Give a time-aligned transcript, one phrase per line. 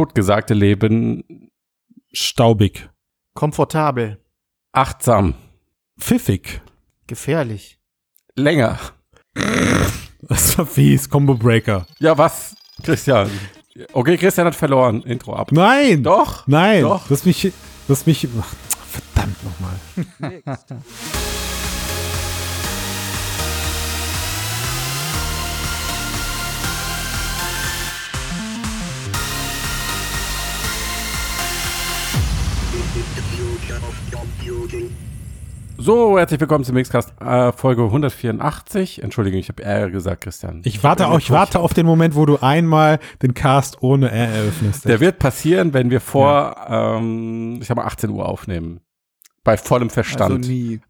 [0.00, 1.50] totgesagte Leben
[2.10, 2.88] Staubig.
[3.34, 4.18] Komfortabel.
[4.72, 5.34] achtsam,
[5.98, 6.62] Pfiffig.
[7.06, 7.78] Gefährlich.
[8.34, 8.78] länger.
[10.22, 11.10] Das war fies.
[11.10, 11.86] Combo Breaker.
[11.98, 12.56] Ja, was?
[12.82, 13.30] Christian.
[13.92, 15.02] Okay, Christian hat verloren.
[15.02, 15.52] Intro ab.
[15.52, 16.02] Nein.
[16.02, 16.46] Doch.
[16.46, 16.80] Nein.
[16.82, 17.10] Doch.
[17.10, 17.52] Lass mich.
[17.86, 18.26] Lass mich.
[18.40, 18.54] Ach,
[18.86, 20.42] verdammt nochmal.
[35.78, 39.02] So, herzlich willkommen zum Mixcast äh, Folge 184.
[39.02, 40.60] Entschuldigung, ich habe R gesagt, Christian.
[40.64, 44.28] Ich warte, auch, ich warte auf den Moment, wo du einmal den Cast ohne R
[44.28, 44.84] eröffnest.
[44.84, 48.80] Der wird passieren, wenn wir vor, ähm, ich sag mal, 18 Uhr aufnehmen.
[49.42, 50.44] Bei vollem Verstand.
[50.44, 50.80] Also nie.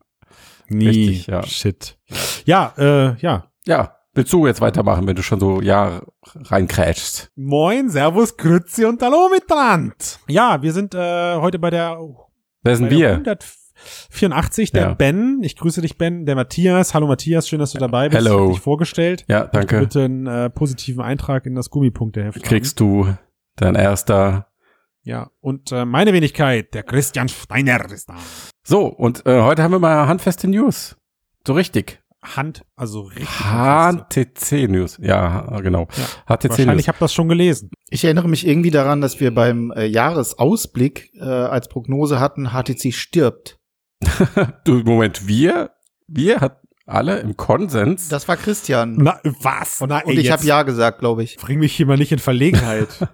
[0.68, 0.88] Nie.
[0.88, 1.42] richtig, ja.
[1.44, 1.98] Shit.
[2.44, 3.44] Ja, äh, ja.
[3.66, 6.00] ja, willst du jetzt weitermachen, wenn du schon so ja
[6.34, 7.30] reinkrätschst?
[7.36, 9.94] Moin, Servus, Grüezi und Hallo miteinander.
[10.28, 11.98] Ja, wir sind äh, heute bei der,
[12.62, 13.10] Wer sind der wir?
[13.12, 14.94] 184, der Ja.
[14.94, 15.42] Ben.
[15.42, 16.26] Ich grüße dich, Ben.
[16.26, 16.94] Der Matthias.
[16.94, 18.18] Hallo Matthias, schön, dass du dabei bist.
[18.18, 18.36] Hello.
[18.36, 19.24] Ich hab dich vorgestellt.
[19.28, 19.80] Ja, danke.
[19.80, 22.42] Bitte einen äh, positiven Eintrag in das Gummipunkteheft.
[22.42, 23.14] Kriegst du
[23.56, 24.48] dein erster.
[25.02, 28.16] Ja, und äh, meine Wenigkeit, der Christian Steiner ist da.
[28.62, 30.96] So, und äh, heute haben wir mal handfeste News.
[31.46, 32.02] So richtig.
[32.22, 33.28] Hand, also richtig.
[33.28, 34.98] HTC News.
[35.00, 35.88] Ja, genau.
[35.96, 37.70] Ja, HTC Wahrscheinlich ihr das schon gelesen.
[37.88, 42.92] Ich erinnere mich irgendwie daran, dass wir beim äh, Jahresausblick äh, als Prognose hatten, HTC
[42.92, 43.58] stirbt.
[44.64, 45.70] Du, Moment, wir,
[46.06, 48.08] wir hat alle im Konsens.
[48.08, 48.96] Das war Christian.
[48.98, 49.80] Na, was?
[49.80, 51.36] Und, Na, und ich habe ja gesagt, glaube ich.
[51.36, 52.88] Bring mich hier mal nicht in Verlegenheit.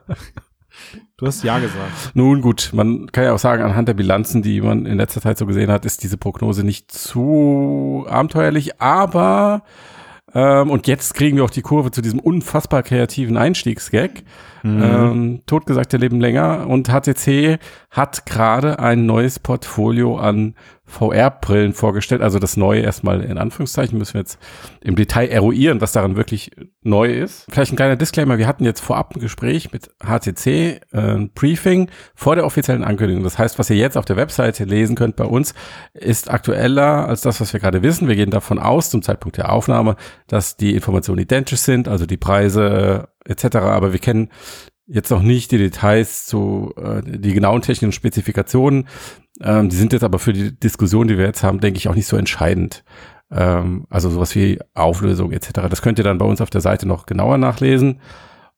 [1.16, 2.12] du hast ja gesagt.
[2.14, 5.38] Nun gut, man kann ja auch sagen, anhand der Bilanzen, die man in letzter Zeit
[5.38, 9.62] so gesehen hat, ist diese Prognose nicht zu abenteuerlich, aber
[10.34, 14.22] ähm, und jetzt kriegen wir auch die Kurve zu diesem unfassbar kreativen Einstiegsgag.
[14.66, 14.82] Mhm.
[14.82, 17.58] Ähm, totgesagte Leben länger und HTC
[17.90, 20.54] hat gerade ein neues Portfolio an
[20.86, 22.20] VR-Brillen vorgestellt.
[22.20, 24.38] Also das Neue erstmal in Anführungszeichen müssen wir jetzt
[24.80, 26.50] im Detail eruieren, was daran wirklich
[26.82, 27.46] neu ist.
[27.50, 28.38] Vielleicht ein kleiner Disclaimer.
[28.38, 33.22] Wir hatten jetzt vorab ein Gespräch mit HTC, äh, ein Briefing vor der offiziellen Ankündigung.
[33.22, 35.54] Das heißt, was ihr jetzt auf der Webseite lesen könnt bei uns,
[35.94, 38.08] ist aktueller als das, was wir gerade wissen.
[38.08, 42.16] Wir gehen davon aus, zum Zeitpunkt der Aufnahme, dass die Informationen identisch sind, also die
[42.16, 43.56] Preise etc.
[43.56, 44.30] Aber wir kennen
[44.86, 48.88] jetzt noch nicht die Details zu äh, die genauen technischen Spezifikationen.
[49.40, 51.94] Ähm, die sind jetzt aber für die Diskussion, die wir jetzt haben, denke ich auch
[51.94, 52.84] nicht so entscheidend.
[53.30, 55.68] Ähm, also sowas wie Auflösung etc.
[55.68, 58.00] Das könnt ihr dann bei uns auf der Seite noch genauer nachlesen.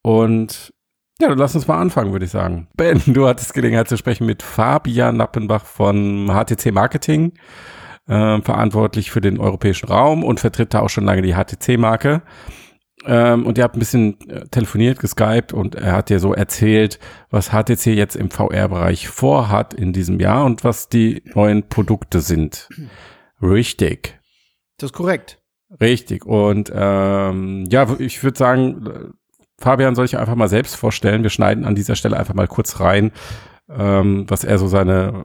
[0.02, 0.72] Und
[1.20, 2.68] ja, dann lass uns mal anfangen, würde ich sagen.
[2.76, 7.32] Ben, du hattest Gelegenheit zu sprechen mit Fabian Nappenbach von HTC Marketing,
[8.08, 12.22] ähm, verantwortlich für den europäischen Raum und vertritt da auch schon lange die HTC-Marke.
[13.10, 16.98] Ähm, und ihr habt ein bisschen äh, telefoniert, geskypt und er hat dir so erzählt,
[17.30, 22.68] was HTC jetzt im VR-Bereich vorhat in diesem Jahr und was die neuen Produkte sind.
[23.40, 24.20] Richtig.
[24.76, 25.38] Das ist korrekt.
[25.80, 26.26] Richtig.
[26.26, 29.08] Und ähm, ja, ich würde sagen, äh,
[29.58, 31.22] Fabian soll ich einfach mal selbst vorstellen.
[31.22, 33.12] Wir schneiden an dieser Stelle einfach mal kurz rein,
[33.70, 35.24] ähm, was er so seine,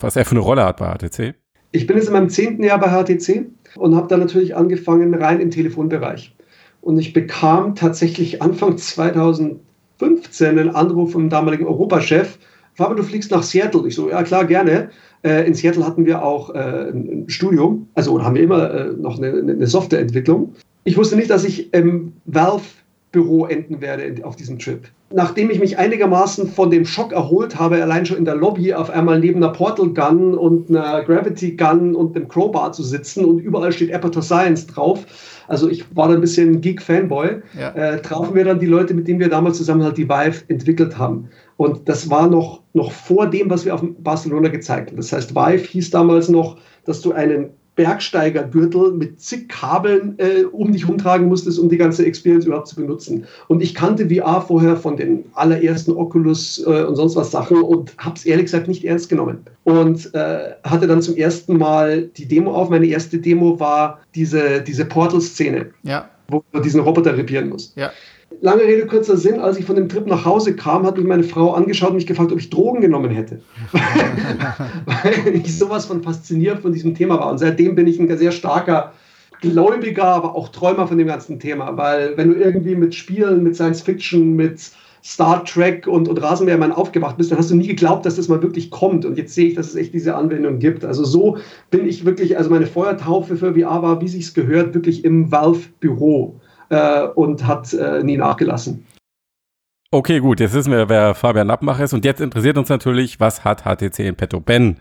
[0.00, 1.36] was er für eine Rolle hat bei HTC.
[1.70, 3.46] Ich bin jetzt in meinem zehnten Jahr bei HTC
[3.76, 6.34] und habe dann natürlich angefangen rein im Telefonbereich.
[6.82, 12.38] Und ich bekam tatsächlich Anfang 2015 einen Anruf vom damaligen Europachef,
[12.74, 13.86] Fabian, du fliegst nach Seattle.
[13.86, 14.90] Ich so, ja klar, gerne.
[15.22, 18.92] Äh, in Seattle hatten wir auch äh, ein Studium, also oder haben wir immer äh,
[18.92, 20.54] noch eine, eine Softwareentwicklung.
[20.84, 22.64] Ich wusste nicht, dass ich im Valve
[23.12, 24.88] Büro enden werde auf diesem Trip.
[25.14, 28.88] Nachdem ich mich einigermaßen von dem Schock erholt habe, allein schon in der Lobby auf
[28.88, 33.38] einmal neben einer Portal Gun und einer Gravity Gun und einem Crowbar zu sitzen und
[33.38, 35.04] überall steht Aperture Science drauf.
[35.48, 37.42] Also ich war da ein bisschen Geek-Fanboy.
[37.58, 37.68] Ja.
[37.74, 40.96] Äh, trafen wir dann die Leute, mit denen wir damals zusammen halt die Vive entwickelt
[40.96, 41.28] haben.
[41.58, 44.96] Und das war noch, noch vor dem, was wir auf Barcelona gezeigt haben.
[44.96, 46.56] Das heißt, Vive hieß damals noch,
[46.86, 52.04] dass du einen Bergsteigergürtel mit zig Kabeln äh, um dich rumtragen musstest, um die ganze
[52.04, 53.24] Experience überhaupt zu benutzen.
[53.48, 57.94] Und ich kannte VR vorher von den allerersten Oculus äh, und sonst was Sachen und
[57.98, 59.38] habe es ehrlich gesagt nicht ernst genommen.
[59.64, 62.68] Und äh, hatte dann zum ersten Mal die Demo auf.
[62.68, 66.08] Meine erste Demo war diese, diese Portal-Szene, Ja.
[66.28, 67.76] wo du diesen Roboter repieren musst.
[67.76, 67.90] Ja.
[68.44, 71.22] Lange Rede, kurzer Sinn, als ich von dem Trip nach Hause kam, hat mich meine
[71.22, 73.40] Frau angeschaut und mich gefragt, ob ich Drogen genommen hätte.
[74.84, 77.30] Weil ich sowas von fasziniert von diesem Thema war.
[77.30, 78.94] Und seitdem bin ich ein sehr starker
[79.42, 81.76] Gläubiger, aber auch Träumer von dem ganzen Thema.
[81.76, 84.72] Weil wenn du irgendwie mit Spielen, mit Science Fiction, mit
[85.04, 88.42] Star Trek und, und Rasenmähermann aufgewacht bist, dann hast du nie geglaubt, dass das mal
[88.42, 89.04] wirklich kommt.
[89.04, 90.84] Und jetzt sehe ich, dass es echt diese Anwendung gibt.
[90.84, 91.36] Also so
[91.70, 96.40] bin ich wirklich, also meine Feuertaufe für VR war, wie sich's gehört, wirklich im Valve-Büro
[96.72, 98.86] äh, und hat äh, nie nachgelassen.
[99.90, 101.92] Okay, gut, jetzt wissen wir, wer Fabian Abmach ist.
[101.92, 104.40] Und jetzt interessiert uns natürlich, was hat HTC in petto?
[104.40, 104.78] Ben,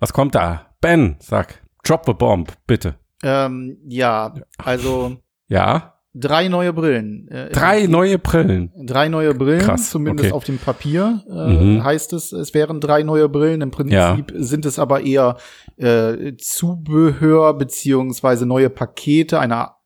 [0.00, 0.66] was kommt da?
[0.80, 2.94] Ben, sag, drop the bomb, bitte.
[3.22, 4.32] Ähm, ja,
[4.64, 5.16] also.
[5.48, 5.94] ja.
[6.14, 7.28] Drei neue Brillen.
[7.28, 8.72] Äh, drei neue Brillen.
[8.86, 10.36] Drei neue Brillen, Krass, zumindest okay.
[10.36, 11.84] auf dem Papier äh, Mhm.
[11.84, 13.60] heißt es, es wären drei neue Brillen.
[13.60, 14.16] Im Prinzip Ja.
[14.32, 15.36] sind es aber eher
[15.76, 19.76] äh, Zubehör beziehungsweise neue Pakete einer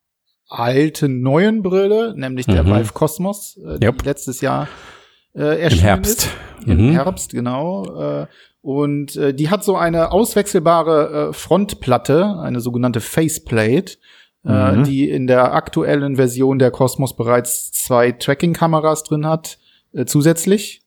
[0.58, 2.70] alten neuen Brille, nämlich der Mhm.
[2.70, 4.04] Valve Cosmos, äh, die Yep.
[4.04, 4.68] letztes Jahr
[5.34, 6.24] äh, Im erschienen Herbst.
[6.24, 6.66] ist.
[6.66, 6.92] Im Mhm.
[6.92, 7.84] Herbst, genau.
[8.22, 8.26] Äh,
[8.60, 13.94] und äh, die hat so eine auswechselbare äh, Frontplatte, eine sogenannte Faceplate,
[14.46, 14.84] äh, Mhm.
[14.84, 19.58] die in der aktuellen Version der Cosmos bereits zwei Tracking-Kameras drin hat,
[19.94, 20.82] äh, zusätzlich.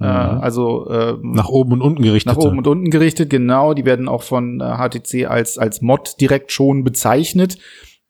[0.00, 0.40] Äh, Mhm.
[0.40, 2.32] also äh, Nach oben und unten gerichtet.
[2.36, 3.74] nach oben und unten gerichtet, genau.
[3.74, 7.58] Die werden auch von äh, HTC als, als Mod direkt schon bezeichnet,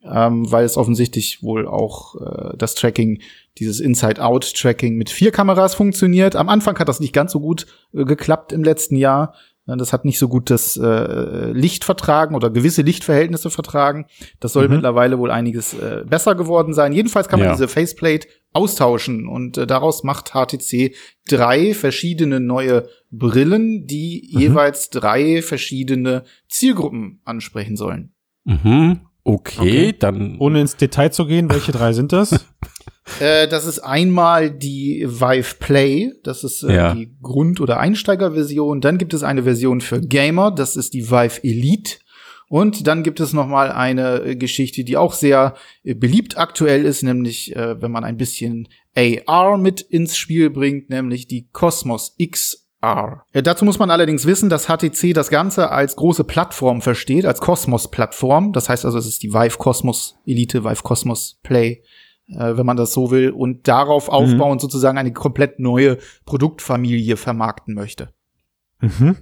[0.09, 3.21] ähm, weil es offensichtlich wohl auch äh, das Tracking,
[3.57, 6.35] dieses Inside-Out-Tracking mit vier Kameras funktioniert.
[6.35, 9.33] Am Anfang hat das nicht ganz so gut äh, geklappt im letzten Jahr.
[9.67, 14.05] Äh, Das hat nicht so gut das äh, Licht vertragen oder gewisse Lichtverhältnisse vertragen.
[14.39, 14.75] Das soll Mhm.
[14.75, 16.93] mittlerweile wohl einiges äh, besser geworden sein.
[16.93, 17.53] Jedenfalls kann man Ja.
[17.53, 20.93] diese Faceplate austauschen und äh, daraus macht HTC
[21.27, 24.39] drei verschiedene neue Brillen, die Mhm.
[24.39, 28.13] jeweils drei verschiedene Zielgruppen ansprechen sollen.
[28.45, 29.01] Mhm.
[29.27, 29.95] Okay, Okay.
[29.99, 30.37] dann.
[30.39, 32.45] Ohne ins Detail zu gehen, welche drei sind das?
[33.19, 36.95] Äh, das ist einmal die Vive Play, das ist äh, Ja.
[36.95, 38.81] die Grund- oder Einsteigerversion.
[38.81, 41.97] Dann gibt es eine Version für Gamer, das ist die Vive Elite.
[42.49, 46.83] Und dann gibt es noch mal eine äh, Geschichte, die auch sehr äh, beliebt aktuell
[46.83, 52.15] ist, nämlich äh, wenn man ein bisschen AR mit ins Spiel bringt, nämlich die Cosmos
[52.85, 53.25] XR.
[53.33, 57.41] Äh, dazu muss man allerdings wissen, dass HTC das Ganze als große Plattform versteht, als
[57.41, 58.53] Cosmos-Plattform.
[58.53, 61.81] Das heißt also, es ist die Vive Cosmos Elite, Vive Cosmos Play
[62.27, 67.75] äh, wenn man das so will, und darauf aufbauend sozusagen eine komplett neue Produktfamilie vermarkten
[67.75, 68.13] möchte.
[68.79, 69.17] Mhm.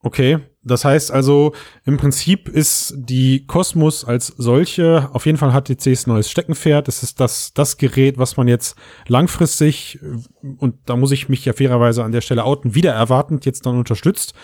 [0.00, 1.52] Okay, das heißt also,
[1.84, 6.88] im Prinzip ist die Cosmos als solche auf jeden Fall HTCs neues Steckenpferd.
[6.88, 8.76] Es ist das, das Gerät, was man jetzt
[9.06, 13.46] langfristig, äh, und da muss ich mich ja fairerweise an der Stelle outen, wieder erwartend
[13.46, 14.34] jetzt dann unterstützt.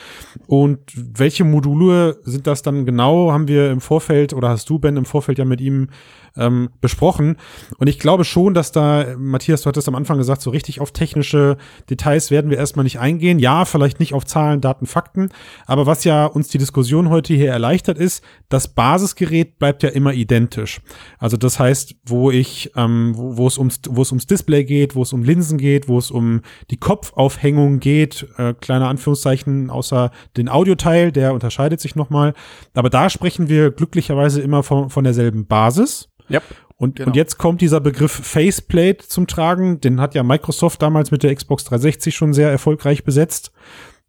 [0.47, 4.97] Und welche Module sind das dann genau, haben wir im Vorfeld, oder hast du, Ben,
[4.97, 5.89] im Vorfeld ja mit ihm
[6.37, 7.37] ähm, besprochen.
[7.79, 10.93] Und ich glaube schon, dass da, Matthias, du hattest am Anfang gesagt, so richtig auf
[10.93, 11.57] technische
[11.91, 13.39] Details werden wir erstmal nicht eingehen.
[13.39, 15.31] Ja, vielleicht nicht auf Zahlen, Daten, Fakten.
[15.67, 20.13] Aber was ja uns die Diskussion heute hier erleichtert ist, das Basisgerät bleibt ja immer
[20.13, 20.81] identisch.
[21.19, 24.95] Also das heißt, wo ich, ähm, wo, wo es ums, wo es ums Display geht,
[24.95, 26.41] wo es um Linsen geht, wo es um
[26.71, 32.35] die Kopfaufhängung geht, äh, kleine Anführungszeichen, außer den Audioteil, der unterscheidet sich nochmal.
[32.75, 36.09] Aber da sprechen wir glücklicherweise immer von, von derselben Basis.
[36.29, 36.41] Ja.
[36.77, 37.09] Und, Genau.
[37.09, 39.81] und jetzt kommt dieser Begriff Faceplate zum Tragen.
[39.81, 43.53] Den hat ja Microsoft damals mit der Xbox 360 schon sehr erfolgreich besetzt.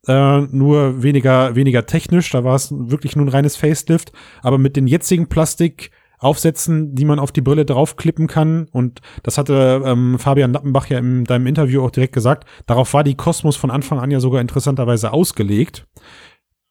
[0.07, 2.31] Äh, nur weniger, weniger technisch.
[2.31, 4.12] Da war es wirklich nur ein reines Facelift.
[4.42, 9.81] Aber mit den jetzigen Plastikaufsätzen, die man auf die Brille draufklippen kann, und das hatte
[9.86, 13.71] ähm, Fabian Nappenbach ja in deinem Interview auch direkt gesagt, darauf war die Cosmos von
[13.71, 15.86] Anfang an ja sogar interessanterweise ausgelegt.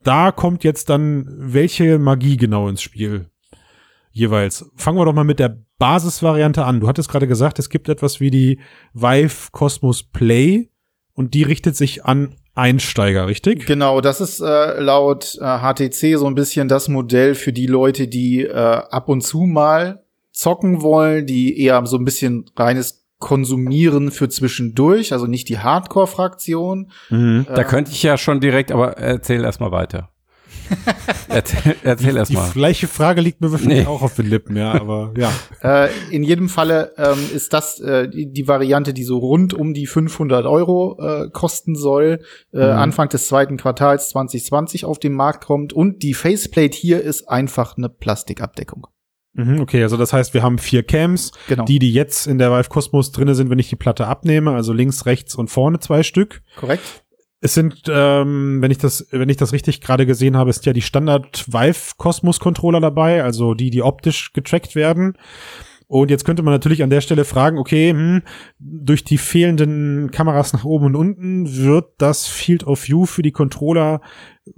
[0.03, 3.27] Da kommt jetzt dann welche Magie genau ins Spiel?
[4.13, 4.71] Jeweils.
[4.77, 6.81] Fangen wir doch mal mit der Basisvariante an.
[6.81, 8.61] Du hattest gerade gesagt, es gibt etwas wie die
[8.95, 10.71] Vive Cosmos Play
[11.15, 13.67] und die richtet sich an Einsteiger, richtig?
[13.67, 18.09] Genau, das ist äh, laut äh, HTC so ein bisschen das Modell für die Leute,
[18.09, 24.11] die äh, ab und zu mal zocken wollen, die eher so ein bisschen reines Konsumieren
[24.11, 26.91] für zwischendurch, also nicht die Hardcore-Fraktion.
[27.09, 27.47] Mhm.
[27.49, 30.11] Da könnte ich ja schon direkt, aber erzähl erst mal weiter.
[31.29, 32.51] erzähl erzähl erst Die mal.
[32.53, 33.87] gleiche Frage liegt mir wahrscheinlich Nee.
[33.87, 35.31] auch auf den Lippen, ja, aber ja.
[35.63, 39.75] Äh, in jedem Falle ähm, ist das äh, die, die Variante, die so rund um
[39.75, 42.21] die 500 Euro äh, kosten soll,
[42.53, 42.79] äh, Mhm.
[42.79, 45.73] Anfang des zweiten Quartals 2020 auf den Markt kommt.
[45.73, 48.87] Und die Faceplate hier ist einfach eine Plastikabdeckung.
[49.35, 51.65] Mhm, okay, also das heißt, wir haben vier Cams, Genau.
[51.65, 54.73] die, die jetzt in der Vive Cosmos drinne sind, wenn ich die Platte abnehme, also
[54.75, 56.43] links, rechts und vorne zwei Stück.
[56.57, 57.02] Korrekt?
[57.45, 60.73] Es sind, ähm, wenn ich das, wenn ich das richtig gerade gesehen habe, ist ja
[60.73, 65.19] die Standard Vive Cosmos Controller dabei, also die, die optisch getrackt werden.
[65.89, 68.23] Und jetzt könnte man natürlich an der Stelle fragen, okay, hm,
[68.61, 73.33] durch die fehlenden Kameras nach oben und unten wird das Field of View für die
[73.33, 74.01] Controller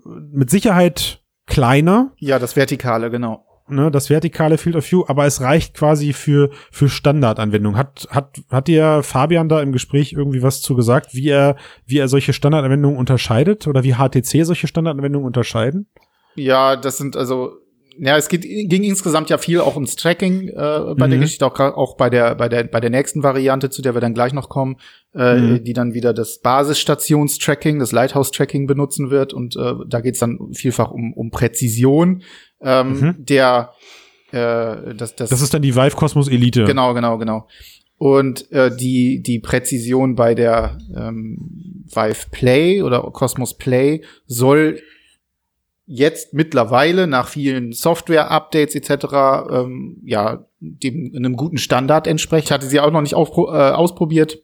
[0.05, 3.47] mit Sicherheit kleiner, Ja, das Vertikale, genau.
[3.69, 7.79] Ne, das vertikale Field of View, aber es reicht quasi für, für Standardanwendungen.
[7.79, 11.57] Hat, hat, hat dir Fabian da im Gespräch irgendwie was zu gesagt, wie er,
[11.87, 15.87] wie er solche Standardanwendungen unterscheidet oder wie HTC solche Standardanwendungen unterscheiden?
[16.37, 17.53] Ja, das sind also
[17.97, 20.53] ja, es geht, ging insgesamt ja viel auch ums Tracking äh,
[20.99, 21.11] bei Mhm.
[21.11, 24.01] der Geschichte, auch, auch bei der bei der bei der nächsten Variante, zu der wir
[24.01, 24.79] dann gleich noch kommen,
[25.15, 25.63] äh, Mhm.
[25.63, 30.91] die dann wieder das Basisstationstracking, das Lighthouse-Tracking benutzen wird und äh, da geht's dann vielfach
[30.91, 32.23] um um Präzision
[32.65, 33.15] ähm, Mhm.
[33.19, 33.73] der
[34.33, 36.65] äh, das, das, Das ist dann die Vive Cosmos Elite.
[36.65, 37.47] Genau, genau, genau.
[37.99, 44.81] Und äh, die, die Präzision bei der ähm, Vive Play oder Cosmos Play soll
[45.87, 49.05] jetzt mittlerweile nach vielen Software-Updates etc.
[49.51, 52.47] Ähm, ja dem einem guten Standard entsprechen.
[52.47, 54.39] Ich hatte sie auch noch nicht äh, ausprobiert,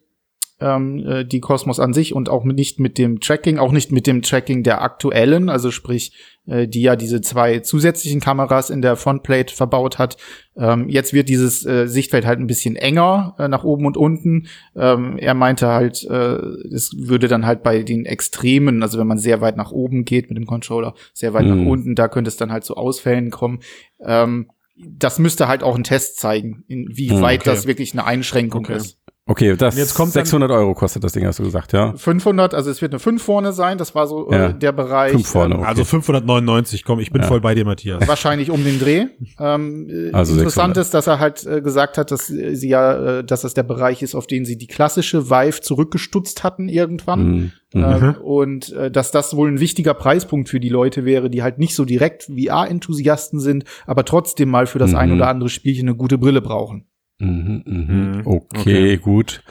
[0.61, 4.07] ähm, äh, die Cosmos an sich und auch nicht mit dem Tracking, auch nicht mit
[4.07, 6.13] dem Tracking der aktuellen, also sprich,
[6.45, 10.17] äh, die ja diese zwei zusätzlichen Kameras in der Frontplate verbaut hat.
[10.55, 14.47] Ähm, jetzt wird dieses äh, Sichtfeld halt ein bisschen enger äh, nach oben und unten.
[14.75, 16.35] Ähm, er meinte halt, äh,
[16.73, 20.29] es würde dann halt bei den Extremen, also wenn man sehr weit nach oben geht
[20.29, 21.49] mit dem Controller, sehr weit Mhm.
[21.49, 23.59] nach unten, da könnte es dann halt zu Ausfällen kommen.
[23.99, 24.47] Ähm,
[24.83, 27.49] das müsste halt auch ein Test zeigen, inwieweit Okay.
[27.51, 28.77] das wirklich eine Einschränkung Okay.
[28.77, 28.97] ist.
[29.31, 31.93] Okay, das Und jetzt kommt dann- 600 Euro kostet das Ding, hast du gesagt, ja?
[31.95, 34.47] 500, also es wird eine 5 vorne sein, das war so Ja.
[34.47, 35.13] äh, der Bereich.
[35.13, 35.69] Fünf vorne, Ähm, okay.
[35.69, 37.27] Also 599, komm, ich bin Ja.
[37.29, 38.05] voll bei dir, Matthias.
[38.07, 39.05] wahrscheinlich um den Dreh.
[39.39, 40.77] Ähm, äh, Also interessant 600.
[40.77, 43.63] ist, dass er halt äh, gesagt hat, dass äh, sie ja, äh, dass das der
[43.63, 47.23] Bereich ist, auf den sie die klassische Vive zurückgestutzt hatten irgendwann.
[47.31, 47.51] Mhm.
[47.73, 47.83] Mhm.
[47.83, 51.57] Ähm, und äh, dass das wohl ein wichtiger Preispunkt für die Leute wäre, die halt
[51.57, 54.97] nicht so direkt VR-Enthusiasten sind, aber trotzdem mal für das Mhm.
[54.97, 56.85] ein oder andere Spielchen eine gute Brille brauchen.
[57.21, 58.11] Mhm, mhm.
[58.17, 58.21] Mhm.
[58.25, 58.97] Okay, Okay.
[58.97, 59.43] gut.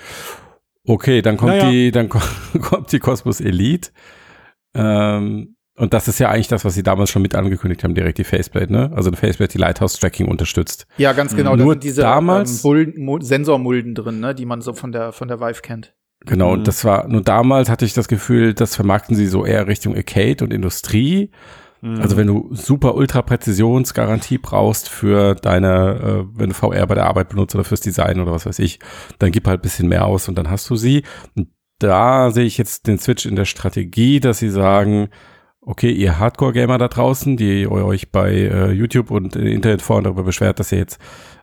[0.87, 1.71] Okay, dann kommt Naja.
[1.71, 2.21] die, dann ko-
[2.61, 3.91] kommt die Cosmos Elite.
[4.75, 8.19] Ähm, und das ist ja eigentlich das, was sie damals schon mit angekündigt haben, direkt
[8.19, 8.91] die Faceplate, ne?
[8.95, 10.87] Also eine Faceplate, die Lighthouse-Tracking unterstützt.
[10.99, 11.57] Ja, ganz genau.
[11.57, 14.93] Da Nur sind diese damals- ähm, Bullen, Mu- Sensormulden drin, ne, die man so von
[14.93, 15.95] der von der Vive kennt.
[16.27, 16.59] Genau, Mhm.
[16.59, 19.97] und das war, nur damals hatte ich das Gefühl, das vermarkten sie so eher Richtung
[19.97, 21.31] Arcade und Industrie.
[21.81, 22.01] Mhm.
[22.01, 27.07] Also wenn du super ultra Präzisionsgarantie brauchst für deine, äh, wenn du VR bei der
[27.07, 28.79] Arbeit benutzt oder fürs Design oder was weiß ich,
[29.19, 31.05] dann gib halt bisschen mehr aus und dann hast du sie.
[31.37, 35.09] Und da sehe ich jetzt den Switch in der Strategie, dass sie sagen,
[35.63, 40.59] okay, ihr Hardcore-Gamer da draußen, die euch bei äh, YouTube und äh, Internetforen darüber beschwert,
[40.59, 40.99] dass ihr jetzt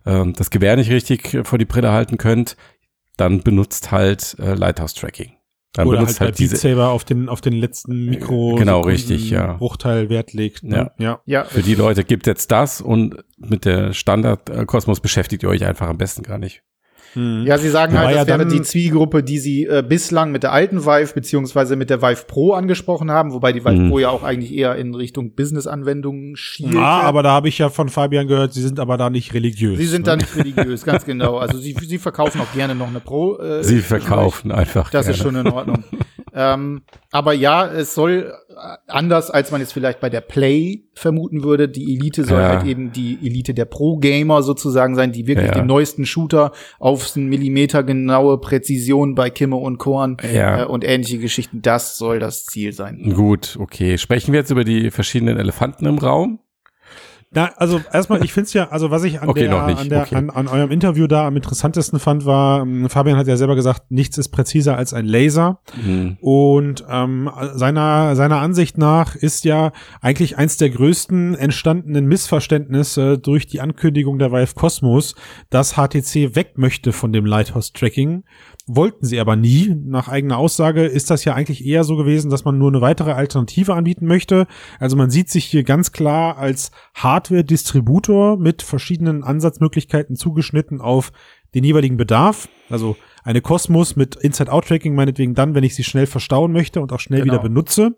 [0.06, 2.56] ähm, das Gewehr nicht richtig vor die Brille halten könnt,
[3.15, 5.37] dann benutzt halt äh, Lighthouse-Tracking.
[5.78, 8.82] Dann Oder halt benutzt halt, Beat diese, Saber auf den, auf den letzten Mikro Genau,
[8.82, 9.54] richtig, ja.
[9.54, 10.64] Bruchteil Wert legt.
[10.64, 10.92] Ne?
[10.98, 11.22] Ja.
[11.26, 15.88] Ja, Für die Leute gibt jetzt das und mit der Standard-Kosmos beschäftigt ihr euch einfach
[15.88, 16.64] am besten gar nicht.
[17.18, 17.46] Mhm.
[17.48, 20.44] Ja, sie sagen halt, ja das wäre dann- die Zielgruppe, die sie äh, bislang mit
[20.44, 23.90] der alten Vive beziehungsweise mit der Vive Pro angesprochen haben, wobei die Vive Mhm.
[23.90, 26.76] Pro ja auch eigentlich eher in Richtung Business-Anwendungen schielt.
[26.76, 29.78] Ah, aber da habe ich ja von Fabian gehört, sie sind aber da nicht religiös.
[29.80, 30.12] sie sind ne?
[30.12, 31.38] da nicht religiös, ganz genau.
[31.38, 33.38] Also sie, sie verkaufen auch gerne noch eine Pro.
[33.40, 34.90] Äh, Sie verkaufen einfach.
[34.92, 35.38] Das ist gerne.
[35.38, 35.84] schon in Ordnung.
[36.38, 38.53] ähm, aber ja, es soll äh,
[38.88, 41.67] anders, als man jetzt vielleicht bei der Play vermuten würde.
[41.67, 42.50] Die Elite soll Ja.
[42.50, 45.53] halt eben die Elite der Pro-Gamer sozusagen sein, die wirklich Ja.
[45.56, 50.62] den neuesten Shooter auf einen Millimeter genaue Präzision bei Kimme und Korn Ja.
[50.62, 51.62] äh, und ähnliche Geschichten.
[51.63, 53.13] Das soll das Ziel sein.
[53.15, 53.98] Gut, okay.
[53.98, 56.39] Sprechen wir jetzt über die verschiedenen Elefanten im Raum?
[57.38, 60.01] Na, also erstmal, ich finde es ja, also was ich an, Okay, der, an, der
[60.01, 60.15] okay.
[60.15, 63.91] an, an eurem Interview da am interessantesten fand, war, ähm, Fabian hat ja selber gesagt,
[63.91, 65.60] nichts ist präziser als ein Laser.
[65.79, 66.17] Mhm.
[66.20, 73.46] Und ähm, seiner, seiner Ansicht nach ist ja eigentlich eins der größten entstandenen Missverständnisse durch
[73.46, 75.13] die Ankündigung der Vive Cosmos,
[75.51, 78.24] dass HTC weg möchte von dem Lighthouse-Tracking.
[78.70, 79.74] Wollten sie aber nie.
[79.86, 83.14] Nach eigener Aussage ist das ja eigentlich eher so gewesen, dass man nur eine weitere
[83.14, 84.46] Alternative anbieten möchte.
[84.78, 91.14] Also man sieht sich hier ganz klar als Hardware-Distributor mit verschiedenen Ansatzmöglichkeiten zugeschnitten auf
[91.56, 92.50] den jeweiligen Bedarf.
[92.70, 92.98] Also
[93.28, 97.22] eine Cosmos mit Inside-Out-Tracking meinetwegen dann, wenn ich sie schnell verstauen möchte und auch schnell
[97.22, 97.34] Genau.
[97.34, 97.96] wieder benutze.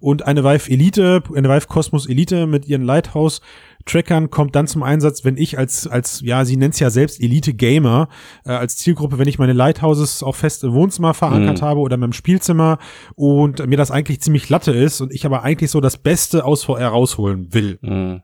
[0.00, 5.24] Und eine Vive Elite, eine Vive Cosmos Elite mit ihren Lighthouse-Trackern kommt dann zum Einsatz,
[5.24, 8.08] wenn ich als, als, ja, sie nennt es ja selbst Elite-Gamer,
[8.44, 11.64] äh, als Zielgruppe, wenn ich meine Lighthouses auch fest im Wohnzimmer verankert Mhm.
[11.64, 12.78] habe oder in meinem Spielzimmer
[13.14, 16.64] und mir das eigentlich ziemlich latte ist und ich aber eigentlich so das Beste aus
[16.64, 17.78] VR rausholen will.
[17.80, 18.22] Mhm.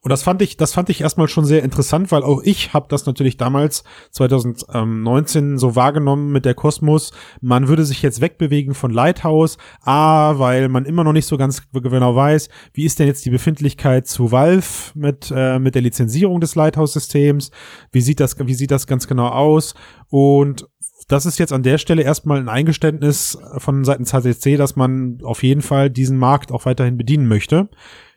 [0.00, 2.86] Und das fand ich, das fand ich erstmal schon sehr interessant, weil auch ich habe
[2.88, 7.12] das natürlich damals 2019 so wahrgenommen mit der Kosmos.
[7.40, 11.62] Man würde sich jetzt wegbewegen von Lighthouse, A, weil man immer noch nicht so ganz
[11.72, 16.40] genau weiß, wie ist denn jetzt die Befindlichkeit zu Valve mit äh, mit der Lizenzierung
[16.40, 17.50] des Lighthouse-Systems?
[17.92, 19.74] Wie sieht das, wie sieht das ganz genau aus?
[20.08, 20.66] Und
[21.08, 25.42] das ist jetzt an der Stelle erstmal ein Eingeständnis von Seiten HTC, dass man auf
[25.42, 27.68] jeden Fall diesen Markt auch weiterhin bedienen möchte.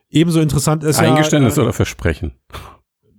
[0.09, 2.33] Ebenso interessant ist Eingeständnis ja, äh, oder Versprechen?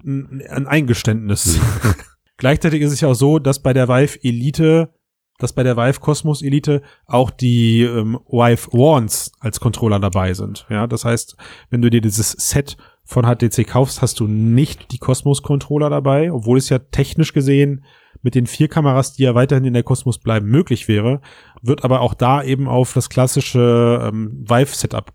[0.05, 1.59] ein, ein Eingeständnis.
[2.37, 4.95] Gleichzeitig ist es ja auch so, dass bei der Vive Elite,
[5.39, 10.67] dass bei der Vive Cosmos Elite auch die ähm, Vive Wands als Controller dabei sind.
[10.71, 11.37] Ja, das heißt,
[11.69, 16.59] wenn du dir dieses Set von HTC kaufst, hast du nicht die Cosmos-Controller dabei, obwohl
[16.59, 17.85] es ja technisch gesehen
[18.23, 21.21] mit den vier Kameras, die ja weiterhin in der Cosmos bleiben, möglich wäre,
[21.63, 25.13] wird aber auch da eben auf das klassische ähm, Vive-Setup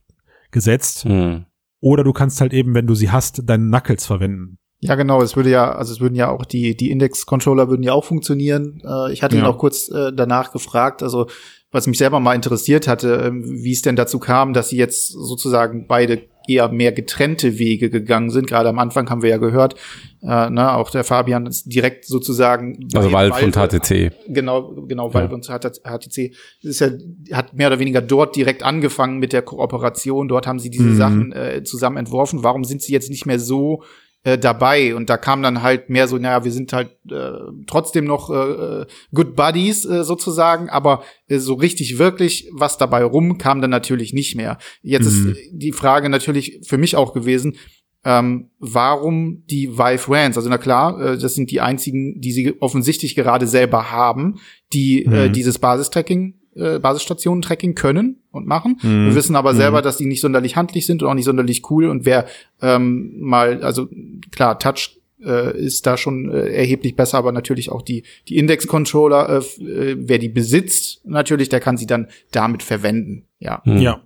[0.52, 1.06] gesetzt.
[1.06, 1.46] Hm.
[1.82, 4.58] Oder du kannst halt eben, wenn du sie hast, deine Knuckles verwenden.
[4.80, 5.22] Ja, genau.
[5.22, 8.82] Es würde ja, also es würden ja auch die die Index-Controller würden ja auch funktionieren.
[8.86, 9.50] Äh, ich hatte ihn Ja.
[9.50, 11.02] auch kurz äh, danach gefragt.
[11.02, 11.28] Also
[11.72, 15.08] was mich selber mal interessiert hatte, ähm, wie es denn dazu kam, dass sie jetzt
[15.08, 18.48] sozusagen beide eher mehr getrennte Wege gegangen sind.
[18.48, 19.76] Gerade am Anfang haben wir ja gehört,
[20.22, 24.12] äh, ne, auch der Fabian ist direkt sozusagen Also Valve und HTC.
[24.28, 26.90] Genau, genau, Valve und HTC ist ja,
[27.32, 30.28] hat mehr oder weniger dort direkt angefangen mit der Kooperation.
[30.28, 30.96] Dort haben sie diese Mhm.
[30.96, 32.44] Sachen äh, zusammen entworfen.
[32.44, 33.84] Warum sind sie jetzt nicht mehr so
[34.26, 34.94] äh, dabei?
[34.96, 37.32] Und da kam dann halt mehr so, naja, wir sind halt äh,
[37.68, 43.38] trotzdem noch äh, Good Buddies äh, sozusagen, aber äh, so richtig wirklich was dabei rum
[43.38, 44.58] kam dann natürlich nicht mehr.
[44.82, 45.30] Jetzt Mhm.
[45.32, 47.56] ist die Frage natürlich für mich auch gewesen,
[48.08, 50.38] ähm, warum die Vive Vans?
[50.38, 54.36] Also na klar, äh, das sind die einzigen, die sie offensichtlich gerade selber haben,
[54.74, 55.34] die äh, Mhm.
[55.34, 58.80] dieses Basistracking, äh, Basisstationen-Tracking können und machen.
[58.82, 59.08] Mhm.
[59.08, 59.58] Wir wissen aber Mhm.
[59.58, 61.88] selber, dass die nicht sonderlich handlich sind und auch nicht sonderlich cool.
[61.88, 62.26] Und wer
[62.62, 63.88] ähm, mal, also
[64.32, 69.42] klar, Touch äh, ist da schon äh, erheblich besser, aber natürlich auch die, die Index-Controller,
[69.60, 73.26] äh, äh, wer die besitzt, natürlich, der kann sie dann damit verwenden.
[73.40, 73.62] Ja.
[73.64, 73.78] Hm.
[73.78, 74.02] Ja.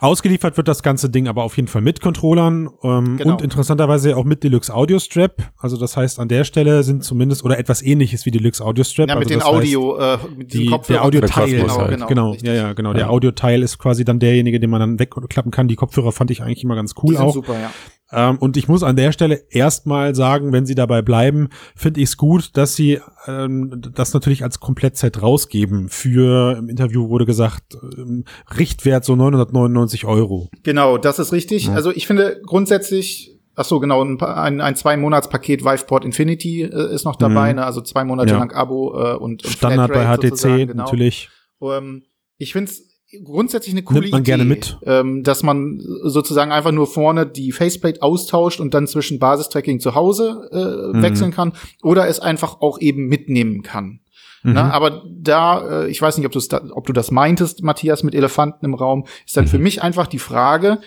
[0.00, 3.32] Ausgeliefert wird das ganze Ding aber auf jeden Fall mit Controllern ähm, Genau.
[3.32, 5.50] und interessanterweise auch mit Deluxe Audio Strap.
[5.58, 9.08] Also das heißt, an der Stelle sind zumindest oder etwas ähnliches wie Deluxe Audio Strap.
[9.08, 11.10] Ja, mit also den das heißt, Audio, äh, mit die, Kopfhörern.
[11.10, 11.90] der Audioteil, genau, halt.
[11.90, 12.90] genau, genau, ja, ja, genau.
[12.90, 12.96] Ja.
[12.96, 15.68] Der Audioteil ist quasi dann derjenige, den man dann wegklappen kann.
[15.68, 17.32] Die Kopfhörer fand ich eigentlich immer ganz cool auch.
[17.34, 17.70] super, ja.
[18.12, 22.10] Ähm, und ich muss an der Stelle erstmal sagen, wenn sie dabei bleiben, finde ich
[22.10, 25.88] es gut, dass sie ähm, das natürlich als Komplettset rausgeben.
[25.88, 28.24] Für im Interview wurde gesagt, ähm,
[28.56, 30.48] Richtwert so 999 Euro.
[30.62, 31.68] Genau, das ist richtig.
[31.70, 36.62] Also ich finde grundsätzlich, ach so genau, ein, ein, ein zwei Monats Paket Viveport Infinity
[36.62, 37.56] äh, ist noch dabei, Mhm.
[37.56, 37.64] ne?
[37.66, 38.38] also zwei Monate Ja.
[38.38, 40.84] lang Abo äh, und, und Standard bei HTC genau.
[40.84, 41.28] natürlich.
[41.60, 42.04] Ähm,
[42.38, 44.78] ich finde es grundsätzlich eine coole Nimmt man Idee, gerne mit.
[44.84, 49.94] Ähm, dass man sozusagen einfach nur vorne die Faceplate austauscht und dann zwischen Basistracking zu
[49.94, 51.02] Hause äh, Mhm.
[51.02, 54.00] wechseln kann oder es einfach auch eben mitnehmen kann.
[54.42, 54.52] Mhm.
[54.54, 54.72] Ne?
[54.72, 58.64] Aber da, äh, ich weiß nicht, ob, da, ob du das meintest, Matthias, mit Elefanten
[58.64, 60.78] im Raum, ist dann für mich einfach die Frage,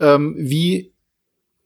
[0.00, 0.91] ähm, wie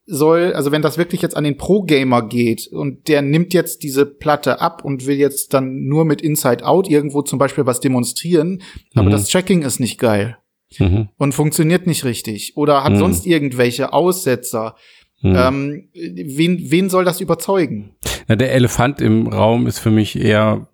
[0.07, 4.07] soll, also wenn das wirklich jetzt an den Pro-Gamer geht und der nimmt jetzt diese
[4.07, 8.63] Platte ab und will jetzt dann nur mit Inside Out irgendwo zum Beispiel was demonstrieren,
[8.95, 9.11] aber Mhm.
[9.11, 10.37] das Tracking ist nicht geil
[10.79, 11.09] Mhm.
[11.19, 12.99] und funktioniert nicht richtig oder hat Mhm.
[12.99, 14.77] sonst irgendwelche Aussetzer,
[15.23, 15.35] Mhm.
[15.37, 17.97] ähm, wen, wen soll das überzeugen?
[18.29, 20.69] Ja, der Elefant im Raum ist für mich eher,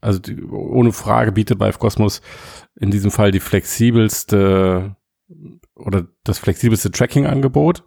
[0.00, 2.22] also die, ohne Frage bietet Vive Cosmos
[2.80, 4.96] in diesem Fall die flexibelste
[5.74, 7.82] oder das flexibelste Tracking-Angebot.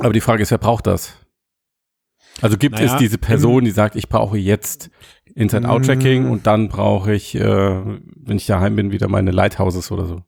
[0.00, 1.14] Aber die Frage ist, wer braucht das?
[2.42, 4.90] Also gibt Naja, es diese Person, die sagt, ich brauche jetzt
[5.34, 6.30] Inside-Out-Tracking Mm.
[6.30, 10.22] und dann brauche ich, äh, wenn ich daheim bin, wieder meine Lighthouses oder so.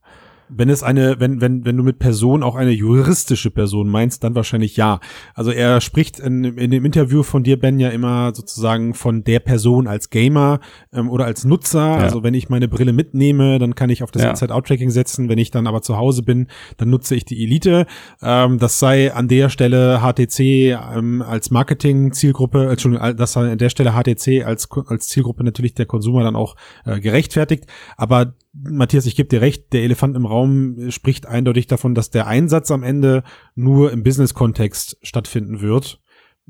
[0.48, 4.34] Wenn es eine, wenn, wenn, wenn du mit Person auch eine juristische Person meinst, dann
[4.34, 5.00] wahrscheinlich ja.
[5.34, 9.40] Also er spricht in, in dem Interview von dir, Ben, ja immer sozusagen von der
[9.40, 10.61] Person als Gamer
[10.92, 11.78] ähm, oder als Nutzer.
[11.78, 11.96] Ja.
[11.96, 14.30] Also wenn ich meine Brille mitnehme, dann kann ich auf das Ja.
[14.30, 15.28] Inside-Out-Tracking setzen.
[15.28, 17.87] Wenn ich dann aber zu Hause bin, dann nutze ich die Elite.
[18.22, 23.58] Ähm, das sei an der Stelle HTC ähm, als Marketing-Zielgruppe, äh, Entschuldigung, das sei an
[23.58, 27.66] der Stelle HTC als, als Zielgruppe natürlich der Konsumer dann auch äh, gerechtfertigt.
[27.96, 32.11] Aber Matthias, ich gebe dir recht, der Elefant im Raum äh, spricht eindeutig davon, dass
[32.11, 33.22] der Einsatz am Ende
[33.55, 36.01] nur im Business-Kontext stattfinden wird.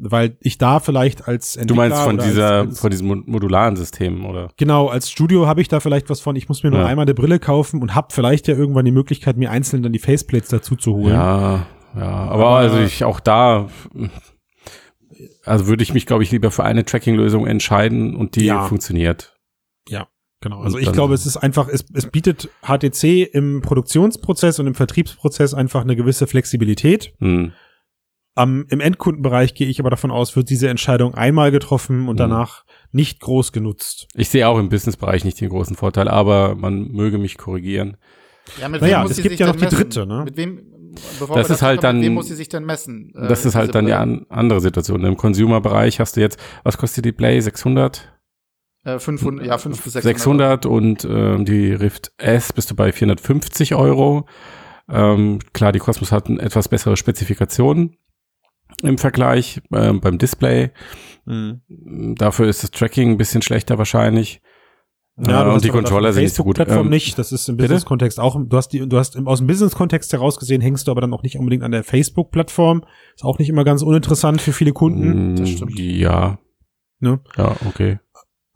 [0.00, 3.06] Weil ich da vielleicht als Entwickler Du meinst von oder als- dieser, als, von diesem
[3.08, 4.48] mo- modularen System, oder?
[4.56, 6.86] Genau, als Studio habe ich da vielleicht was von, ich muss mir nur Ja.
[6.86, 9.98] einmal eine Brille kaufen und habe vielleicht ja irgendwann die Möglichkeit, mir einzeln dann die
[9.98, 11.14] Faceplates dazu zu holen.
[11.14, 13.66] Ja, ja, aber, Aber- also ich auch da,
[15.44, 18.62] also würde ich mich, glaube ich, lieber für eine Tracking-Lösung entscheiden und die Ja.
[18.64, 19.36] funktioniert.
[20.40, 24.66] Genau, also ich dann- glaube, es ist einfach, es, es bietet HTC im Produktionsprozess und
[24.68, 27.12] im Vertriebsprozess einfach eine gewisse Flexibilität.
[27.18, 27.52] Hm.
[28.36, 32.18] Am, Im Endkundenbereich gehe ich aber davon aus, wird diese Entscheidung einmal getroffen und Mhm.
[32.18, 34.06] danach nicht groß genutzt.
[34.14, 37.96] Ich sehe auch im Businessbereich nicht den großen Vorteil, aber man möge mich korrigieren.
[38.60, 39.76] Ja, mit Naja, wem muss es sie gibt sich ja noch die messen?
[39.76, 40.22] dritte, ne?
[40.24, 40.62] Mit wem,
[41.18, 43.12] bevor Das wir ist halt kommen, mit dann- wem muss sie sich denn messen?
[43.16, 45.04] äh, Das ist halt dann die an, andere Situation.
[45.04, 47.40] Im Consumer-Bereich hast du jetzt, was kostet die Play?
[47.40, 48.14] 600?
[48.84, 50.16] Äh, 500, ja, 5 bis 600.
[50.16, 54.26] 600 und ähm, die Rift S bist du bei 450 Euro.
[54.88, 57.96] Ähm, klar, die Cosmos hatten etwas bessere Spezifikationen
[58.82, 60.70] im Vergleich ähm, beim Display.
[61.68, 64.40] Dafür ist das Tracking ein bisschen schlechter wahrscheinlich.
[65.20, 66.56] Ja, und die Controller sind nicht so gut.
[66.56, 67.56] Plattform Ähm, nicht, das ist im?
[67.56, 68.38] Business-Kontext auch.
[68.40, 71.12] Du hast die, du hast im, aus dem Business-Kontext heraus gesehen, hängst du aber dann
[71.12, 72.84] auch nicht unbedingt an der Facebook-Plattform.
[73.16, 75.32] Ist auch nicht immer ganz uninteressant für viele Kunden.
[75.32, 75.78] Mm, das stimmt.
[75.78, 76.38] Ja.
[77.00, 77.20] Ne?
[77.36, 77.98] Ja, okay.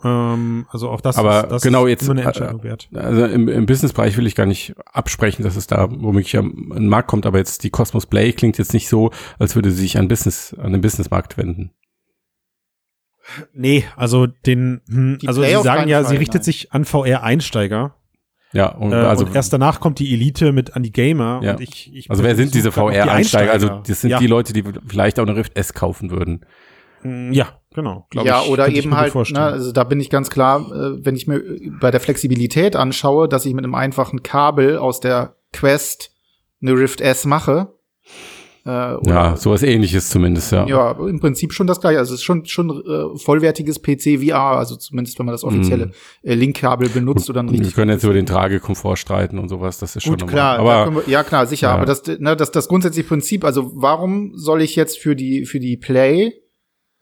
[0.05, 2.88] Ähm, also auch das, Aber ist, das genau ist jetzt, immer eine äh, Entscheidung wert.
[2.95, 6.88] Also im, im Businessbereich will ich gar nicht absprechen, dass es da womöglich am ein
[6.88, 9.99] Markt kommt, aber jetzt die Cosmos Play klingt jetzt nicht so, als würde sie sich
[9.99, 11.71] an Business, an den Businessmarkt wenden.
[13.53, 16.45] Nee, also den, hm, Die also Play sie sagen ja, Fall, sie richtet nein.
[16.45, 17.95] sich an VR-Einsteiger.
[18.53, 21.41] Ja, und Äh, also, und erst danach kommt die Elite mit an die Gamer.
[21.43, 21.53] Ja.
[21.53, 23.53] Und ich, ich also wer sind diese noch die VR-Einsteiger?
[23.53, 24.19] Also das sind ja.
[24.19, 26.45] die Leute, die vielleicht auch eine Rift S kaufen würden.
[27.03, 28.07] Mm, Ja, genau.
[28.15, 31.17] ja, ich, oder eben gut halt, ne, also da bin ich ganz klar, äh, wenn
[31.17, 31.43] ich mir
[31.81, 36.11] bei der Flexibilität anschaue, dass ich mit einem einfachen Kabel aus der Quest
[36.62, 37.75] eine Rift S mache.
[38.65, 40.65] Äh, Ja, sowas ähnliches zumindest, ja.
[40.69, 41.99] ja, im Prinzip schon das gleiche.
[41.99, 45.91] Also es ist schon schon äh, vollwertiges PC VR, also zumindest wenn man das offizielle
[46.23, 49.79] äh, Linkkabel benutzt oder ein Wir richtig können jetzt über den Tragekomfort streiten und sowas,
[49.81, 50.59] das ist schon Gut, normal.
[50.59, 51.75] klar, Aber wir, ja klar, sicher, Ja.
[51.75, 55.59] aber das, ne, das, das grundsätzliche Prinzip, also warum soll ich jetzt für die, für
[55.59, 56.35] die Play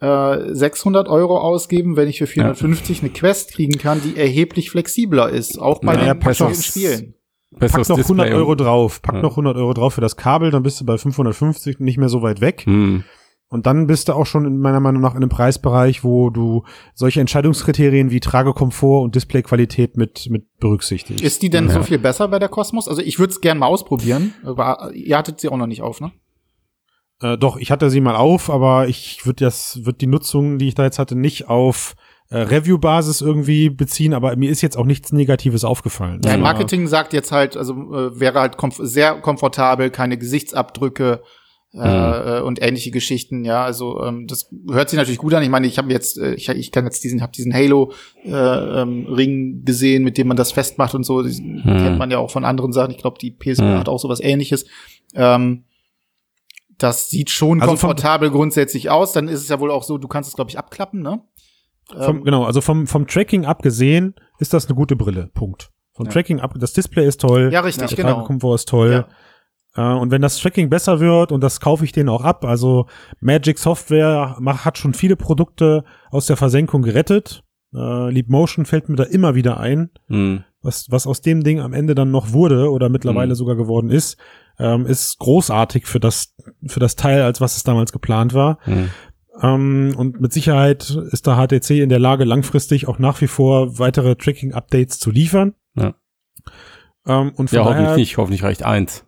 [0.01, 5.29] äh, 600 Euro ausgeben, wenn ich für 450 eine Quest kriegen kann, die erheblich flexibler
[5.29, 7.15] ist, auch bei Naja, den besonderen Spielen.
[7.59, 9.03] besseres Pack noch 100 Display Euro drauf.
[9.03, 9.23] Pack Ja.
[9.23, 12.23] noch 100 Euro drauf für das Kabel, dann bist du bei 550 nicht mehr so
[12.23, 12.63] weit weg.
[12.65, 13.05] Hm.
[13.53, 16.63] Und dann bist du auch schon in meiner Meinung nach in einem Preisbereich, wo du
[16.95, 21.21] solche Entscheidungskriterien wie Tragekomfort und Displayqualität mit, mit berücksichtigst.
[21.25, 21.73] Ist die denn Ja.
[21.75, 22.87] so viel besser bei der Cosmos?
[22.87, 26.01] Also ich würde es gerne mal ausprobieren, aber ihr hattet sie auch noch nicht auf,
[26.01, 26.13] ne?
[27.23, 30.69] Äh, doch, ich hatte sie mal auf, aber ich würde das, würde die Nutzung, die
[30.69, 31.95] ich da jetzt hatte, nicht auf
[32.31, 36.21] äh, Review-Basis irgendwie beziehen, aber mir ist jetzt auch nichts Negatives aufgefallen.
[36.25, 41.23] Ja, Also, Marketing sagt jetzt halt, also äh, wäre halt komf sehr komfortabel, keine Gesichtsabdrücke
[41.75, 41.79] äh,
[42.39, 43.45] äh, und ähnliche Geschichten.
[43.45, 45.43] Ja, also ähm, das hört sich natürlich gut an.
[45.43, 47.93] Ich meine, ich habe jetzt, äh, ich, ich kann jetzt diesen, habe diesen Halo
[48.25, 51.23] äh, ähm, Ring gesehen, mit dem man das festmacht und so.
[51.23, 51.77] Diesen Hm.
[51.79, 52.91] kennt man ja auch von anderen Sachen.
[52.93, 53.79] Ich glaube, die PSP Hm.
[53.79, 54.67] hat auch sowas Ähnliches.
[55.15, 55.65] Ähm,
[56.83, 59.12] das sieht schon Also vom- komfortabel grundsätzlich aus.
[59.12, 61.21] Dann ist es ja wohl auch so, du kannst es glaube ich abklappen, ne?
[61.97, 65.31] Vom, Ähm, genau, also vom, vom Tracking abgesehen ist das eine gute Brille.
[65.35, 65.71] Punkt.
[65.93, 66.12] Vom Ja.
[66.12, 67.51] Tracking ab, das Display ist toll.
[67.53, 68.14] Ja, richtig, der genau.
[68.14, 69.07] Tragekomfort ist toll.
[69.77, 72.87] Äh, und wenn das Tracking besser wird, und das kaufe ich denen auch ab, also
[73.21, 77.43] Magic Software macht, hat schon viele Produkte aus der Versenkung gerettet.
[77.75, 79.90] Äh, Leap Motion fällt mir da immer wieder ein.
[80.09, 80.45] Hm.
[80.62, 83.35] Was, was aus dem Ding am Ende dann noch wurde oder mittlerweile Mhm.
[83.37, 84.18] sogar geworden ist,
[84.59, 86.35] ähm, ist großartig für das,
[86.66, 88.59] für das Teil, als was es damals geplant war.
[88.64, 88.90] Hm.
[89.40, 93.79] Ähm, und mit Sicherheit ist da HTC in der Lage, langfristig auch nach wie vor
[93.79, 95.55] weitere Tracking-Updates zu liefern.
[95.77, 95.94] Ja.
[97.07, 99.07] Ähm, und von Ja, daher, hoffentlich nicht, hoffentlich reicht eins.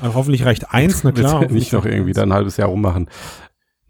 [0.00, 1.50] äh, hoffentlich reicht eins, na klar.
[1.50, 3.08] Nicht noch irgendwie da ein halbes Jahr rummachen.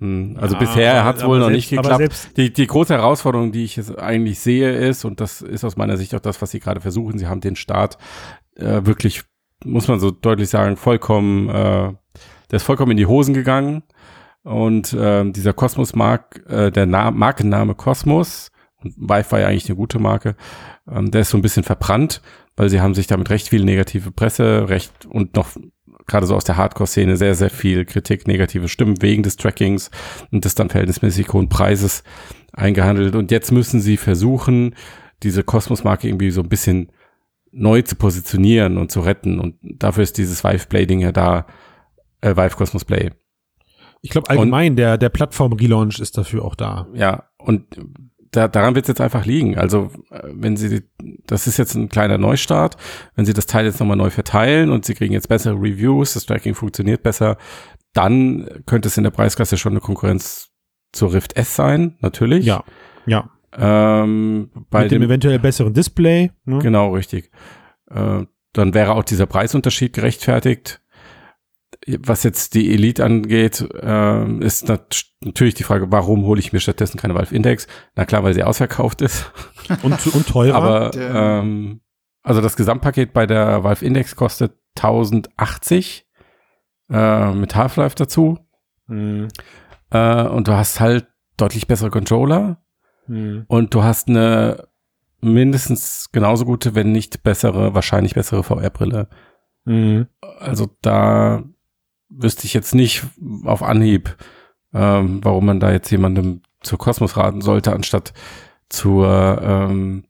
[0.01, 2.31] Hm, Also Ja, bisher hat es wohl noch selbst- nicht geklappt.
[2.37, 5.97] Die, die große Herausforderung, die ich jetzt eigentlich sehe, ist, und das ist aus meiner
[5.97, 7.99] Sicht auch das, was sie gerade versuchen, sie haben den Start
[8.57, 9.23] äh, wirklich,
[9.65, 11.93] muss man so deutlich sagen, vollkommen, äh,
[12.51, 13.83] der ist vollkommen in die Hosen gegangen.
[14.43, 18.51] Und ähm, dieser Kosmos-Mark, äh, der Na Markenname Kosmos,
[18.83, 20.37] und Vive war ja eigentlich eine gute Marke,
[20.87, 22.21] ähm, der ist so ein bisschen verbrannt,
[22.55, 25.49] weil sie haben sich damit recht viel negative Presse, recht und noch
[26.07, 29.91] gerade so aus der Hardcore-Szene sehr, sehr viel Kritik, negative Stimmen wegen des Trackings
[30.31, 32.03] und des dann verhältnismäßig hohen Preises
[32.53, 33.15] eingehandelt.
[33.15, 34.75] Und jetzt müssen sie versuchen,
[35.23, 36.93] diese Kosmos-Marke irgendwie so ein bisschen
[37.53, 39.41] neu zu positionieren und zu retten.
[39.41, 41.47] Und dafür ist dieses Vive Play-Ding ja da,
[42.21, 43.11] äh, Vive Cosmos Play.
[44.03, 46.89] Ich glaube allgemein, der, der Plattform-Relaunch ist dafür auch da.
[46.93, 47.65] Ja, und
[48.35, 49.57] da, daran wird es jetzt einfach liegen.
[49.57, 50.83] Also, äh, wenn sie,
[51.27, 52.77] das ist jetzt ein kleiner Neustart,
[53.15, 56.27] wenn sie das Teil jetzt nochmal neu verteilen und sie kriegen jetzt bessere Reviews, das
[56.27, 57.37] Tracking funktioniert besser,
[57.93, 60.51] dann könnte es in der Preisklasse schon eine Konkurrenz
[60.93, 62.45] zur Rift S sein, natürlich.
[62.45, 62.65] Ja,
[63.07, 63.31] ja.
[63.57, 66.33] Ähm, bei Mit dem, dem, eventuell besseren Display.
[66.45, 66.59] Ne?
[66.59, 67.31] genau, richtig.
[67.89, 70.81] Äh, dann wäre auch dieser Preisunterschied gerechtfertigt.
[71.99, 76.61] Was jetzt die Elite angeht, äh, ist nat natürlich die Frage, warum hole ich mir
[76.61, 77.67] stattdessen keine Valve Index?
[77.95, 79.31] Na klar, weil sie ausverkauft ist.
[79.83, 80.55] Und, und teurer.
[80.55, 81.81] Aber ähm,
[82.23, 86.07] also das Gesamtpaket bei der Valve Index kostet 1080
[86.91, 88.39] äh, mit Half-Life dazu.
[88.89, 89.29] Hm,
[89.91, 92.63] Äh, und du hast halt deutlich bessere Controller
[93.07, 93.45] hm.
[93.47, 94.69] und du hast eine
[95.21, 99.09] mindestens genauso gute, wenn nicht bessere, wahrscheinlich bessere VR-Brille.
[99.67, 100.07] Hm.
[100.41, 101.45] Also da
[102.17, 103.05] wüsste ich jetzt nicht
[103.45, 104.17] auf Anhieb,
[104.73, 108.13] ähm, warum man da jetzt jemandem zur Kosmos raten sollte, anstatt
[108.69, 110.05] zur ähm,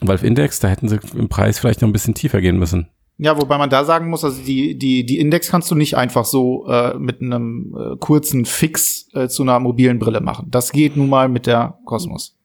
[0.00, 0.60] Valve Index.
[0.60, 2.88] Da hätten sie im Preis vielleicht noch ein bisschen tiefer gehen müssen.
[3.22, 6.24] Ja, wobei man da sagen muss, also die, die, die Index kannst du nicht einfach
[6.24, 10.46] so äh, mit einem äh, kurzen Fix äh, zu einer mobilen Brille machen.
[10.50, 12.39] Das geht nun mal mit der Cosmos.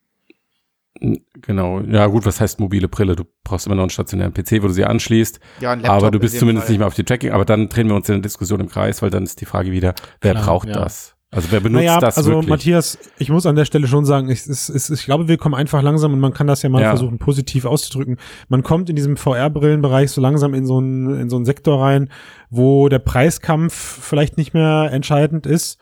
[1.02, 3.16] Genau, ja gut, was heißt mobile Brille?
[3.16, 5.40] Du brauchst immer noch einen stationären PC, wo du sie anschließt.
[5.60, 6.74] Ja, ein aber du bist zumindest Fall.
[6.74, 7.32] nicht mehr auf die Tracking.
[7.32, 9.72] Aber dann drehen wir uns in der Diskussion im Kreis, weil dann ist die Frage
[9.72, 10.74] wieder, wer Klar, braucht ja.
[10.76, 11.16] das?
[11.32, 12.50] Also wer benutzt naja, das also wirklich?
[12.50, 15.54] Matthias, ich muss an der Stelle schon sagen, ich, es, es, ich glaube, wir kommen
[15.54, 16.90] einfach langsam und man kann das ja mal Ja.
[16.92, 18.18] versuchen, positiv auszudrücken.
[18.48, 22.10] Man kommt in diesem VR-Brillenbereich so langsam in so einen, in so einen Sektor rein,
[22.50, 25.78] wo der Preiskampf vielleicht nicht mehr entscheidend ist.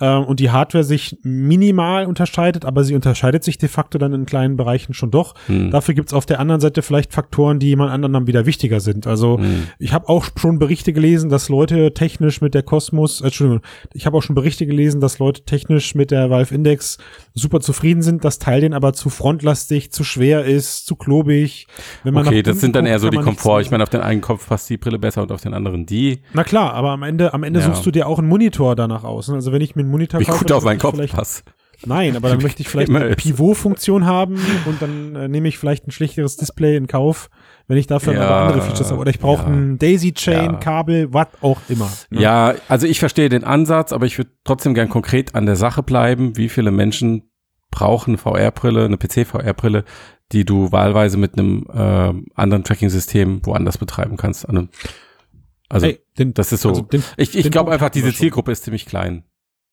[0.00, 4.26] Ähm, Und die Hardware sich minimal unterscheidet, aber sie unterscheidet sich de facto dann in
[4.26, 5.34] kleinen Bereichen schon doch.
[5.46, 5.70] Hm.
[5.70, 9.06] Dafür gibt's auf der anderen Seite vielleicht Faktoren, die jemand anderen dann wieder wichtiger sind.
[9.06, 9.64] Also Hm.
[9.78, 14.06] ich habe auch schon Berichte gelesen, dass Leute technisch mit der Cosmos, äh, Entschuldigung, ich
[14.06, 16.98] habe auch schon Berichte gelesen, dass Leute technisch mit der Valve Index
[17.34, 21.66] super zufrieden sind, das Teil denen aber zu frontlastig, zu schwer ist, zu klobig.
[22.04, 23.60] Wenn man Okay, das sind dann guckt, eher so die Komfort.
[23.62, 26.20] Ich meine, auf den einen Kopf passt die Brille besser und auf den anderen die.
[26.34, 27.66] Na klar, aber am Ende, am Ende Ja.
[27.66, 29.28] suchst du dir auch einen Monitor danach aus.
[29.28, 29.34] ne?
[29.34, 31.44] Also wenn ich mir einen Monitor Wie kaufe, gut dann auf meinen Kopf passt.
[31.86, 33.14] Nein, aber dann möchte ich vielleicht eine.
[33.14, 34.34] Pivot-Funktion haben
[34.66, 37.30] und dann äh, nehme ich vielleicht ein schlechteres Display in Kauf,
[37.68, 39.00] wenn ich dafür Ja, aber andere Features habe.
[39.00, 39.48] Oder ich brauche ja.
[39.48, 40.58] ein Daisy-Chain, Ja.
[40.58, 41.88] Kabel, was auch immer.
[42.10, 42.20] ne?
[42.20, 45.84] Ja, also ich verstehe den Ansatz, aber ich würde trotzdem gern konkret an der Sache
[45.84, 46.36] bleiben.
[46.36, 47.30] Wie viele Menschen
[47.70, 49.84] brauchen eine VR-Brille, eine PC-VR-Brille,
[50.32, 54.48] die du wahlweise mit einem ähm, anderen Tracking-System woanders betreiben kannst?
[55.68, 56.70] Also Ey, den, das ist so.
[56.70, 58.12] also den, ich ich glaube einfach, diese.
[58.12, 59.22] Zielgruppe ist ziemlich klein.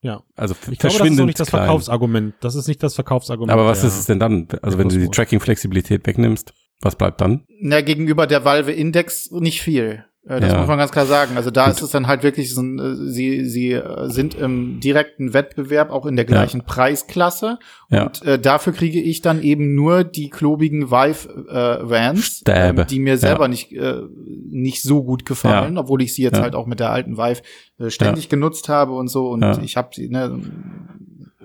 [0.06, 0.22] Ja.
[0.36, 1.64] Also ich glaube, das ist nicht das klein.
[1.64, 2.36] Verkaufsargument.
[2.40, 3.52] Das ist nicht das Verkaufsargument.
[3.52, 4.48] Aber was ist es denn dann?
[4.62, 5.10] Also wenn du die.
[5.10, 7.46] Tracking-Flexibilität wegnimmst, was bleibt dann?
[7.60, 10.06] Na, gegenüber der Valve Index nicht viel.
[10.28, 10.58] Äh, Das Ja.
[10.60, 11.38] muss man ganz klar sagen.
[11.38, 11.76] Also da Gut.
[11.76, 15.92] ist es dann halt wirklich so ein, äh, sie, sie äh, sind im direkten Wettbewerb
[15.92, 17.60] auch in der gleichen Preisklasse.
[17.90, 18.08] Ja.
[18.08, 22.10] Und äh, dafür kriege ich dann eben nur die klobigen Vive äh,
[22.48, 23.48] ähm, die mir selber Ja.
[23.50, 24.02] nicht, äh,
[24.50, 26.44] nicht so gut gefallen, obwohl ich sie jetzt Ja.
[26.44, 27.42] halt auch mit der alten Vive
[27.80, 29.30] äh, ständig genutzt habe und so.
[29.30, 29.60] Und Ja.
[29.62, 30.40] ich habe sie, ne,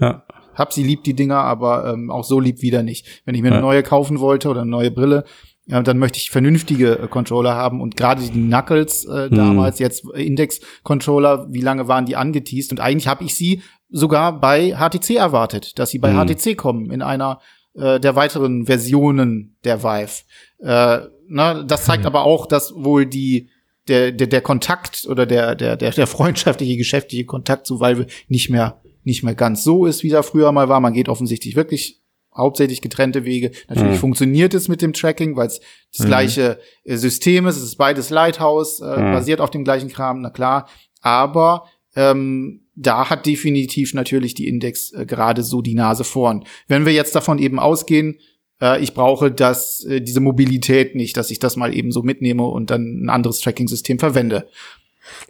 [0.01, 0.25] Ja.
[0.55, 3.23] hab sie lieb, die Dinger, aber ähm, auch so lieb wieder nicht.
[3.25, 3.63] Wenn ich mir eine Ja.
[3.63, 5.25] neue kaufen wollte oder eine neue Brille,
[5.71, 9.37] ja, dann möchte ich vernünftige äh, Controller haben und gerade die Knuckles äh, Hm.
[9.37, 12.73] damals, jetzt äh, Index-Controller, wie lange waren die angeteased?
[12.73, 16.27] Und eigentlich habe ich sie sogar bei HTC erwartet, dass sie bei Hm.
[16.27, 17.41] HTC kommen in einer
[17.75, 20.25] äh, der weiteren Versionen der Vive.
[20.59, 23.49] Äh, ne, das zeigt aber auch, dass wohl die
[23.89, 28.51] der, der, der Kontakt oder der, der, der, der freundschaftliche, geschäftliche Kontakt zu Valve nicht
[28.51, 30.81] mehr, nicht mehr ganz so ist, wie er früher mal war.
[30.81, 32.00] Man geht offensichtlich wirklich
[32.37, 33.51] hauptsächlich getrennte Wege.
[33.69, 34.01] Natürlich Mhm.
[34.01, 35.61] funktioniert es mit dem Tracking, weil es
[35.93, 36.09] das Mhm.
[36.09, 37.57] gleiche äh, System ist.
[37.57, 39.13] Es ist beides Lighthouse, äh, Mhm.
[39.13, 40.69] basiert auf dem gleichen Kram, na klar.
[41.01, 41.65] Aber
[41.97, 46.45] ähm, da hat definitiv natürlich die Index äh, gerade so die Nase vorn.
[46.69, 48.19] Wenn wir jetzt davon eben ausgehen,
[48.63, 52.45] äh, ich brauche das, äh, diese Mobilität nicht, dass ich das mal eben so mitnehme
[52.45, 54.49] und dann ein anderes Tracking-System verwende.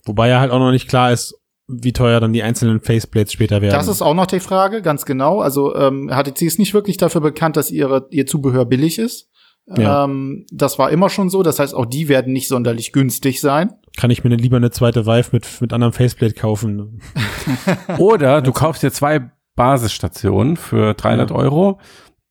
[0.05, 1.40] Wobei ja halt auch noch nicht klar ist,
[1.71, 3.75] wie teuer dann die einzelnen Faceplates später werden.
[3.75, 5.41] Das ist auch noch die Frage, ganz genau.
[5.41, 9.31] Also ähm, HTC ist nicht wirklich dafür bekannt, dass ihre, ihr Zubehör billig ist.
[9.77, 10.05] Ja.
[10.05, 11.43] Ähm, das war immer schon so.
[11.43, 13.75] Das heißt, auch die werden nicht sonderlich günstig sein.
[13.97, 17.01] Kann ich mir lieber eine zweite Vive mit, mit anderem Faceplate kaufen?
[17.99, 21.37] Oder du kaufst dir zwei Basisstationen für 300 Ja.
[21.37, 21.81] Euro,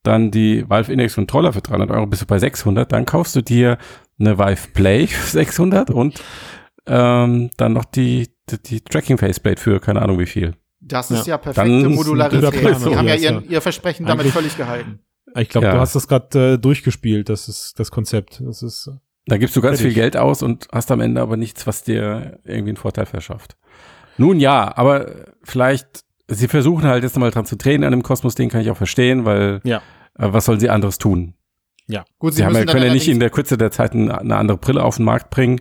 [0.04, 3.42] dann die Valve Index Controller für 300 Euro, bist du bei 600, dann kaufst du
[3.42, 3.78] dir
[4.20, 6.22] eine Vive Play für 600 und
[6.88, 10.56] ähm, dann noch die, die, die Tracking Faceplate für keine Ahnung wie viel.
[10.82, 11.34] Das ist Ja.
[11.34, 12.78] ja, perfekte Dann Modularität.
[12.80, 13.50] Sie haben ja ihren, ja.
[13.52, 15.00] ihr Versprechen damit Eigentlich- völlig gehalten.
[15.36, 15.74] Ich glaube, Ja.
[15.74, 18.42] du hast das gerade äh, durchgespielt, das ist das Konzept.
[18.44, 19.94] Das ist äh, Da gibst du ganz Fertig.
[19.94, 23.56] viel Geld aus und hast am Ende aber nichts, was dir irgendwie einen Vorteil verschafft.
[24.18, 25.12] Nun ja, aber
[25.44, 28.78] vielleicht, sie versuchen halt jetzt nochmal dran zu drehen an dem Kosmos-Ding, kann ich auch
[28.78, 29.78] verstehen, weil Ja.
[30.18, 31.36] äh, was sollen sie anderes tun?
[32.20, 34.12] Gut, Sie, haben ja, müssen dann können ja nicht in der Kürze der Zeit ein-
[34.12, 35.60] eine andere Brille auf den Markt bringen.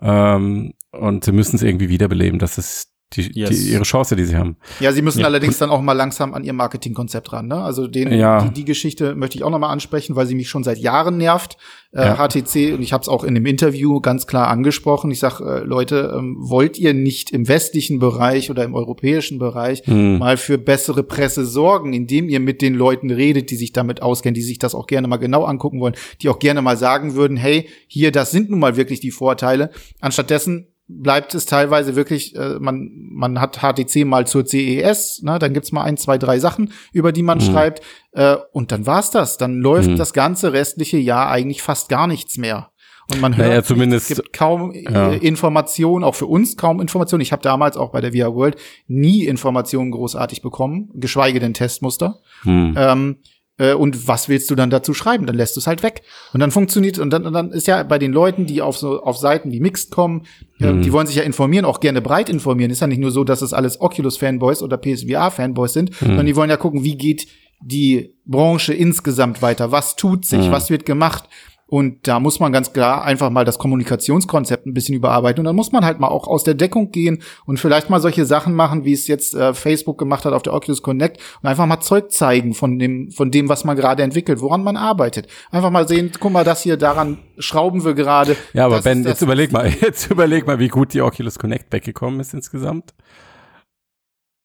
[0.00, 2.38] Ähm, und sie müssen es irgendwie wiederbeleben.
[2.38, 3.50] Das ist die, Yes.
[3.50, 4.56] die, ihre Chance, die sie haben.
[4.80, 5.26] Ja, sie müssen Ja.
[5.26, 7.46] allerdings dann auch mal langsam an ihr Marketingkonzept ran.
[7.46, 7.54] Ne?
[7.62, 8.42] Also den, Ja.
[8.42, 11.16] die, die Geschichte möchte ich auch noch mal ansprechen, weil sie mich schon seit Jahren
[11.16, 11.56] nervt.
[11.92, 12.16] Äh, Ja.
[12.16, 15.12] HTC und ich habe es auch in dem Interview ganz klar angesprochen.
[15.12, 19.82] Ich sag, äh, Leute, ähm, wollt ihr nicht im westlichen Bereich oder im europäischen Bereich
[19.86, 20.18] Hm.
[20.18, 24.34] mal für bessere Presse sorgen, indem ihr mit den Leuten redet, die sich damit auskennen,
[24.34, 27.36] die sich das auch gerne mal genau angucken wollen, die auch gerne mal sagen würden,
[27.36, 29.70] hey, hier, das sind nun mal wirklich die Vorteile.
[30.00, 35.52] Anstattdessen bleibt es teilweise wirklich, äh, man, man hat HTC mal zur CES, ne, dann
[35.52, 37.42] gibt's mal ein, zwei, drei Sachen, über die man Mhm.
[37.42, 39.36] schreibt, äh, und dann war's das.
[39.36, 39.96] Dann läuft Mhm.
[39.96, 42.70] das ganze restliche Jahr eigentlich fast gar nichts mehr.
[43.10, 45.12] Und man hört, Naja, zumindest- es gibt kaum ja.
[45.12, 47.20] äh, Informationen, auch für uns kaum Informationen.
[47.20, 48.56] Ich habe damals auch bei der VR World
[48.88, 52.18] nie Informationen großartig bekommen, geschweige denn Testmuster.
[52.42, 52.74] Hm.
[52.76, 53.16] Ähm,
[53.58, 55.26] äh, und was willst du dann dazu schreiben?
[55.26, 56.02] Dann lässt du es halt weg.
[56.32, 59.02] Und dann funktioniert, und dann, und dann ist ja bei den Leuten, die auf so
[59.02, 60.22] auf Seiten wie Mixed kommen,
[60.60, 60.82] äh, Mhm.
[60.82, 62.70] die wollen sich ja informieren, auch gerne breit informieren.
[62.70, 66.50] Ist ja nicht nur so, dass es alles Oculus-Fanboys oder PSVR-Fanboys sind, sondern die wollen
[66.50, 67.26] ja gucken, wie geht
[67.62, 69.72] die Branche insgesamt weiter?
[69.72, 70.46] Was tut sich?
[70.48, 70.50] Mhm.
[70.52, 71.24] Was wird gemacht?
[71.68, 75.40] Und da muss man ganz klar einfach mal das Kommunikationskonzept ein bisschen überarbeiten.
[75.40, 78.24] Und dann muss man halt mal auch aus der Deckung gehen und vielleicht mal solche
[78.24, 81.66] Sachen machen, wie es jetzt äh, Facebook gemacht hat auf der Oculus Connect und einfach
[81.66, 85.26] mal Zeug zeigen von dem, von dem, was man gerade entwickelt, woran man arbeitet.
[85.50, 88.36] Einfach mal sehen, guck mal, das hier, daran schrauben wir gerade.
[88.52, 91.36] Ja, aber Das Ben, das- jetzt überleg mal, jetzt überleg mal, wie gut die Oculus
[91.36, 92.94] Connect weggekommen ist insgesamt.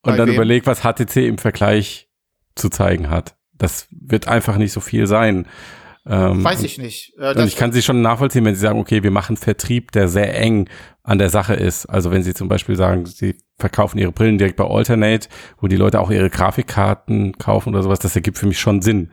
[0.04, 0.36] Und Bei dann wem?
[0.36, 2.10] überleg, was HTC im Vergleich
[2.56, 3.36] zu zeigen hat.
[3.54, 5.46] Das wird einfach nicht so viel sein.
[6.08, 7.14] Ähm, Weiß ich nicht.
[7.20, 10.08] Äh, Und ich kann sie schon nachvollziehen, wenn sie sagen, okay, wir machen Vertrieb, der
[10.08, 10.68] sehr eng
[11.04, 11.86] an der Sache ist.
[11.86, 15.76] Also wenn sie zum Beispiel sagen, sie verkaufen ihre Brillen direkt bei Alternate, wo die
[15.76, 19.12] Leute auch ihre Grafikkarten kaufen oder sowas, das ergibt für mich schon Sinn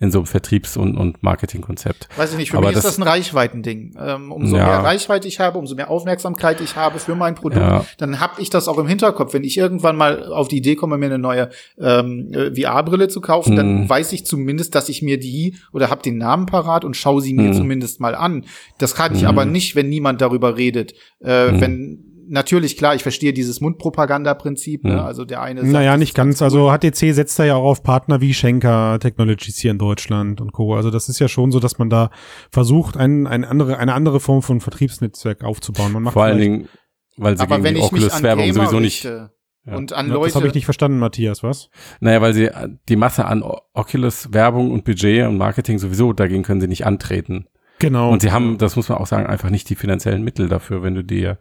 [0.00, 2.08] in so einem Vertriebs- und, und Marketingkonzept.
[2.16, 3.94] Weiß ich nicht, für Aber mich ist das- das ein Reichweitending.
[3.98, 4.66] Ähm, umso Ja.
[4.66, 7.84] mehr Reichweite ich habe, umso mehr Aufmerksamkeit ich habe für mein Produkt, Ja.
[7.98, 9.32] dann habe ich das auch im Hinterkopf.
[9.34, 13.20] Wenn ich irgendwann mal auf die Idee komme, mir eine neue ähm, äh, VR-Brille zu
[13.20, 13.88] kaufen, dann Mhm.
[13.88, 17.34] weiß ich zumindest, dass ich mir die oder habe den Namen parat und schaue sie
[17.34, 17.54] mir Mhm.
[17.54, 18.44] zumindest mal an.
[18.78, 19.28] Das kann ich Mhm.
[19.28, 20.94] aber nicht, wenn niemand darüber redet.
[21.24, 21.60] Äh, Mhm.
[21.60, 24.84] Wenn natürlich klar, ich verstehe dieses Mundpropaganda-Prinzip.
[24.84, 25.02] Ne?
[25.02, 26.42] Also der eine sagt, Naja, nicht ganz.
[26.42, 30.52] Also HTC setzt da ja auch auf Partner wie Schenker Technologies hier in Deutschland und
[30.52, 30.74] Co.
[30.74, 32.10] Also das ist ja schon so, dass man da
[32.50, 35.92] versucht, ein, eine, andere, eine andere Form von Vertriebsnetzwerk aufzubauen.
[35.92, 36.68] Man macht Vor allen Dingen,
[37.16, 39.04] weil sie Aber gegen wenn die Oculus-Werbung sowieso nicht.
[39.04, 39.30] Ja.
[39.66, 41.70] und an Ja, Leute, Das habe ich nicht verstanden, Matthias, was?
[42.00, 46.42] Naja, weil sie äh, die Masse an O- Oculus-Werbung und Budget und Marketing sowieso, dagegen
[46.42, 47.46] können sie nicht antreten.
[47.78, 48.10] Genau.
[48.10, 50.82] Und sie haben, das muss man auch sagen, einfach nicht die finanziellen Mittel dafür.
[50.82, 51.38] Wenn du dir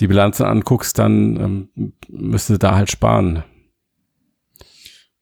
[0.00, 3.44] die Bilanzen anguckst, dann ähm, müsste da halt sparen.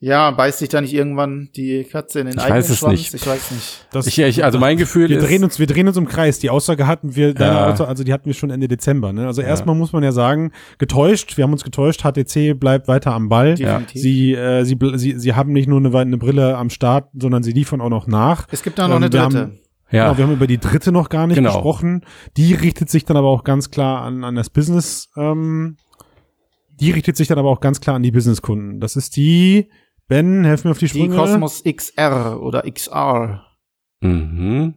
[0.00, 2.92] Ja, beißt sich da nicht irgendwann die Katze in den Ich eigenen weiß es Schwanz?
[2.92, 3.14] nicht.
[3.14, 3.86] Ich weiß nicht.
[3.90, 6.38] Das, Ich, ich, also mein Gefühl wir ist, drehen uns, wir drehen uns im Kreis.
[6.38, 7.66] Die Aussage hatten wir, Ja.
[7.72, 9.12] Aussage, also die hatten wir schon Ende Dezember.
[9.12, 9.26] Ne?
[9.26, 9.48] Also Ja.
[9.48, 11.36] erstmal muss man ja sagen, getäuscht.
[11.36, 12.02] Wir haben uns getäuscht.
[12.04, 13.56] HTC bleibt weiter am Ball.
[13.56, 14.00] Definitiv.
[14.00, 17.50] Sie, äh, sie, sie, sie haben nicht nur eine, eine Brille am Start, sondern sie
[17.52, 18.46] liefern auch noch nach.
[18.52, 19.24] Es gibt da noch Ähm, eine dritte.
[19.24, 19.58] haben-
[19.90, 21.52] ja, Genau, wir haben über die dritte noch gar nicht Genau.
[21.52, 22.04] gesprochen.
[22.36, 25.10] Die richtet sich dann aber auch ganz klar an, an das Business.
[25.16, 25.76] Ähm,
[26.80, 28.80] die richtet sich dann aber auch ganz klar an die Businesskunden.
[28.80, 29.70] Das ist die,
[30.06, 31.16] Ben, helf mir auf die die Sprünge.
[31.16, 33.44] Cosmos XR oder XR.
[34.00, 34.74] mhm.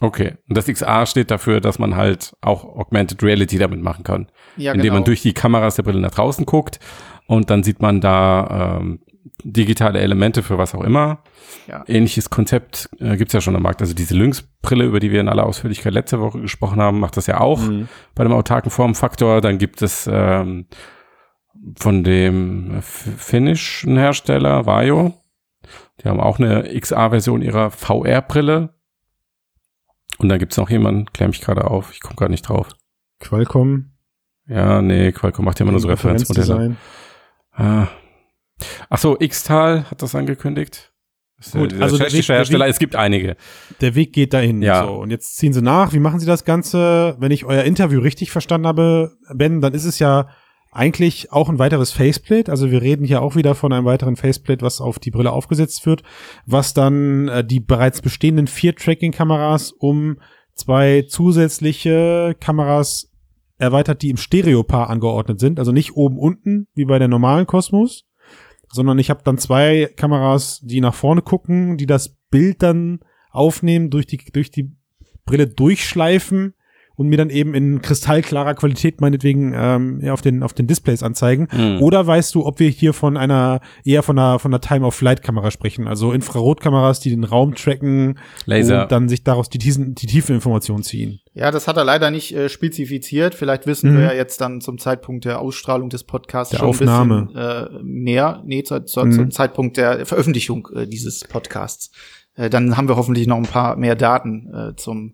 [0.00, 0.34] okay.
[0.48, 4.30] Und das XR steht dafür, dass man halt auch Augmented Reality damit machen kann.
[4.56, 4.94] Ja, indem genau.
[4.94, 6.78] man durch die Kameras der Brille nach draußen guckt
[7.26, 9.00] und dann sieht man da ähm,
[9.44, 11.22] digitale Elemente für was auch immer.
[11.68, 11.84] Ja.
[11.86, 13.80] Ähnliches Konzept äh, gibt's ja schon am Markt.
[13.80, 17.26] Also diese Lynx-Brille, über die wir in aller Ausführlichkeit letzte Woche gesprochen haben, macht das
[17.26, 17.88] ja auch Mhm.
[18.14, 19.40] bei dem autarken Formfaktor.
[19.40, 20.66] Dann gibt es ähm,
[21.78, 25.14] von dem finnischen Hersteller Vajo,
[26.02, 28.74] die haben auch eine XR-Version ihrer VR-Brille.
[30.18, 32.68] Und dann gibt's noch jemanden, klär mich gerade auf, ich komme gerade nicht drauf.
[33.20, 33.92] Qualcomm.
[34.46, 36.76] Ja, nee, Qualcomm macht ja immer nur so Referenzmodelle.
[37.52, 37.88] Ah.
[38.88, 40.92] Ach so, Xtal hat das angekündigt.
[41.38, 42.64] Das Gut, der also tschechische der Hersteller.
[42.64, 43.36] Weg- Es gibt einige.
[43.82, 44.62] Der Weg geht dahin.
[44.62, 44.84] Ja.
[44.86, 45.92] So, und jetzt ziehen sie nach.
[45.92, 47.16] Wie machen sie das Ganze?
[47.18, 50.28] Wenn ich euer Interview richtig verstanden habe, Ben, dann ist es ja
[50.72, 52.50] eigentlich auch ein weiteres Faceplate.
[52.50, 55.84] Also wir reden hier auch wieder von einem weiteren Faceplate, was auf die Brille aufgesetzt
[55.84, 56.02] wird,
[56.46, 60.18] was dann äh, die bereits bestehenden vier Tracking-Kameras um
[60.54, 63.10] zwei zusätzliche Kameras
[63.58, 65.58] erweitert, die im Stereopaar angeordnet sind.
[65.58, 68.04] Also nicht oben unten, wie bei der normalen Cosmos,
[68.72, 73.00] sondern ich habe dann zwei Kameras, die nach vorne gucken, die das Bild dann
[73.30, 74.72] aufnehmen, durch die, durch die
[75.24, 76.54] Brille durchschleifen
[76.96, 81.02] und mir dann eben in kristallklarer Qualität meinetwegen ähm, ja, auf den auf den Displays
[81.02, 81.46] anzeigen.
[81.50, 81.82] Hm.
[81.82, 85.86] Oder weißt du, ob wir hier von einer eher von einer von einer Time-of-Flight-Kamera sprechen,
[85.88, 88.82] also Infrarotkameras, die den Raum tracken Laser.
[88.84, 91.20] und dann sich daraus die, tiefen, die tiefe Information ziehen.
[91.34, 93.34] Ja, das hat er leider nicht äh, spezifiziert.
[93.34, 93.98] Vielleicht wissen Mhm.
[93.98, 97.18] wir ja jetzt dann zum Zeitpunkt der Ausstrahlung des Podcasts Der schon Aufnahme.
[97.18, 98.42] ein bisschen äh, mehr.
[98.46, 99.12] Nee, zu, zu, Mhm.
[99.12, 101.90] zum Zeitpunkt der Veröffentlichung äh, dieses Podcasts.
[102.36, 105.12] Äh, dann haben wir hoffentlich noch ein paar mehr Daten äh, zum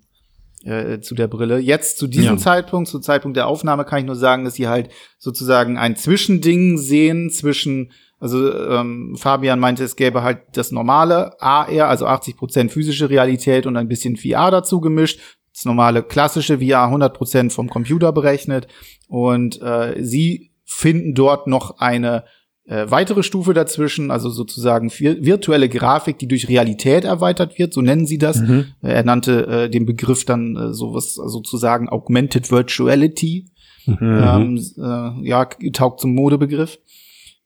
[0.64, 1.58] äh, zu der Brille.
[1.58, 2.36] Jetzt zu diesem Ja.
[2.36, 6.78] Zeitpunkt, zu Zeitpunkt der Aufnahme, kann ich nur sagen, dass sie halt sozusagen ein Zwischending
[6.78, 13.10] sehen zwischen, also ähm, Fabian meinte, es gäbe halt das normale AR, also 80% physische
[13.10, 15.20] Realität und ein bisschen VR dazu gemischt.
[15.52, 18.68] Das normale klassische VR 100% vom Computer berechnet.
[19.08, 22.24] Und äh, sie finden dort noch eine
[22.64, 27.80] äh, weitere Stufe dazwischen, also sozusagen vir virtuelle Grafik, die durch Realität erweitert wird, so
[27.80, 28.40] nennen sie das.
[28.40, 28.66] Mhm.
[28.82, 33.46] Er nannte äh, den Begriff dann äh, sowas sozusagen Augmented Virtuality.
[33.86, 33.96] Mhm.
[34.00, 36.78] Ähm, äh, ja, taugt zum Modebegriff.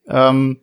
[0.09, 0.59] Ähm,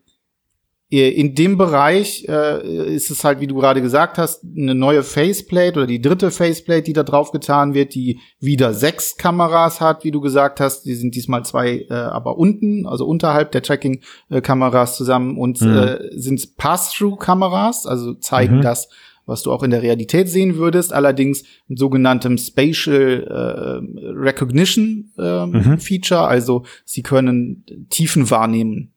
[1.01, 5.79] in dem Bereich äh, ist es halt, wie du gerade gesagt hast, eine neue Faceplate
[5.79, 10.11] oder die dritte Faceplate, die da drauf getan wird, die wieder sechs Kameras hat, wie
[10.11, 10.83] du gesagt hast.
[10.83, 15.77] Die sind diesmal zwei, äh, aber unten, also unterhalb der Tracking-Kameras zusammen und mhm.
[15.77, 18.61] äh, sind Pass-Through-Kameras, also zeigen mhm.
[18.61, 18.87] das,
[19.25, 25.45] was du auch in der Realität sehen würdest, allerdings mit sogenanntem Spatial äh, Recognition äh,
[25.45, 25.79] mhm.
[25.79, 28.92] Feature, also sie können Tiefen wahrnehmen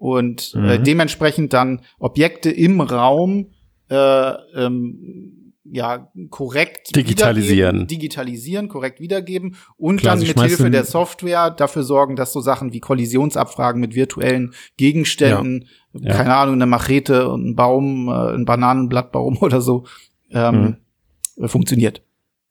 [0.00, 0.68] und äh, mhm.
[0.68, 3.50] äh, dementsprechend dann Objekte im Raum
[3.90, 11.50] äh, ähm, ja korrekt digitalisieren, digitalisieren, korrekt wiedergeben und Klar, dann mit Hilfe der Software
[11.50, 16.14] dafür sorgen, dass so Sachen wie Kollisionsabfragen mit virtuellen Gegenständen, ja.
[16.14, 16.42] keine ja.
[16.42, 19.84] Ahnung, eine Machete und ein Baum, äh, ein Bananenblattbaum oder so
[20.30, 20.78] ähm,
[21.36, 21.48] mhm.
[21.48, 22.02] funktioniert.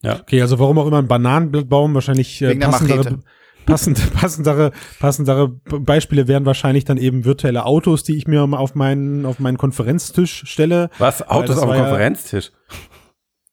[0.03, 0.19] Ja.
[0.19, 3.19] Okay, also warum auch immer ein Bananenblattbaum wahrscheinlich äh, passendere,
[3.65, 9.25] passend, passendere, passendere Beispiele wären wahrscheinlich dann eben virtuelle Autos, die ich mir auf meinen,
[9.25, 10.89] auf meinen Konferenztisch stelle.
[10.97, 11.27] Was?
[11.27, 12.51] Autos auf dem Konferenztisch?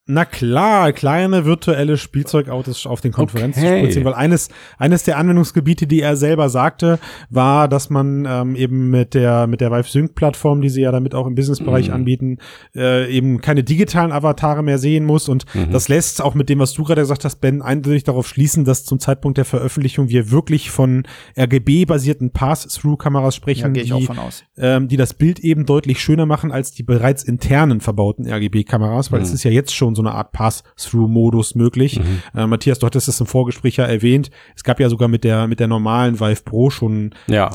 [0.08, 3.90] Na klar, kleine virtuelle Spielzeugautos auf den Konferenzen okay.
[3.90, 8.90] ziehen, weil eines, eines der Anwendungsgebiete, die er selber sagte, war, dass man ähm, eben
[8.90, 11.92] mit der, mit der Vive Sync Plattform, die sie ja damit auch im Businessbereich mm.
[11.92, 12.38] anbieten,
[12.76, 15.72] äh, eben keine digitalen Avatare mehr sehen muss und mhm.
[15.72, 18.84] das lässt auch mit dem, was du gerade gesagt hast, Ben, eindeutig darauf schließen, dass
[18.84, 21.02] zum Zeitpunkt der Veröffentlichung wir wirklich von
[21.36, 24.08] RGB-basierten Pass-Through-Kameras sprechen, ja, die,
[24.56, 29.18] ähm, die das Bild eben deutlich schöner machen als die bereits internen verbauten RGB-Kameras, weil
[29.18, 29.26] mhm.
[29.26, 31.98] es ist ja jetzt schon so eine Art Pass-Through-Modus möglich.
[31.98, 32.22] Mhm.
[32.38, 34.30] Äh, Matthias, du hattest es im Vorgespräch ja erwähnt.
[34.54, 37.50] Es gab ja sogar mit der mit der normalen Vive Pro schon ja.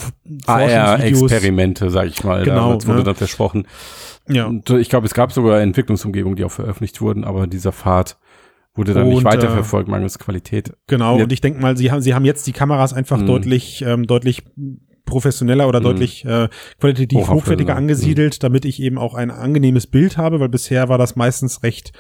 [0.45, 2.43] AR-Experimente, sag ich mal.
[2.43, 3.03] Genau, da wurde ne?
[3.05, 3.67] dann versprochen.
[4.27, 4.45] Ja.
[4.45, 8.17] Und ich glaube, es gab sogar Entwicklungsumgebungen, die auch veröffentlicht wurden, aber dieser Pfad
[8.75, 10.73] wurde dann und, nicht weiterverfolgt, äh, mangels Qualität.
[10.87, 11.23] Genau, ja.
[11.23, 13.27] und ich denke mal, sie haben, sie haben jetzt die Kameras einfach mhm.
[13.27, 14.43] deutlich, ähm, deutlich
[15.11, 15.83] professioneller oder mhm.
[15.83, 16.47] deutlich äh,
[16.79, 18.39] qualitativ hochwertiger angesiedelt, mhm.
[18.39, 21.91] damit ich eben auch ein angenehmes Bild habe, weil bisher war das meistens recht,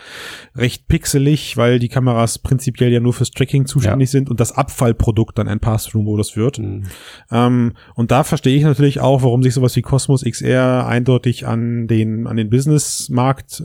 [0.55, 4.11] recht pixelig, weil die Kameras prinzipiell ja nur fürs Tracking zuständig ja.
[4.11, 6.59] sind und das Abfallprodukt dann ein Pass-Through-Modus wird.
[6.59, 6.83] Mhm.
[7.31, 11.87] Ähm, und da verstehe ich natürlich auch, warum sich sowas wie Cosmos XR eindeutig an
[11.87, 13.61] den, an den Business-Markt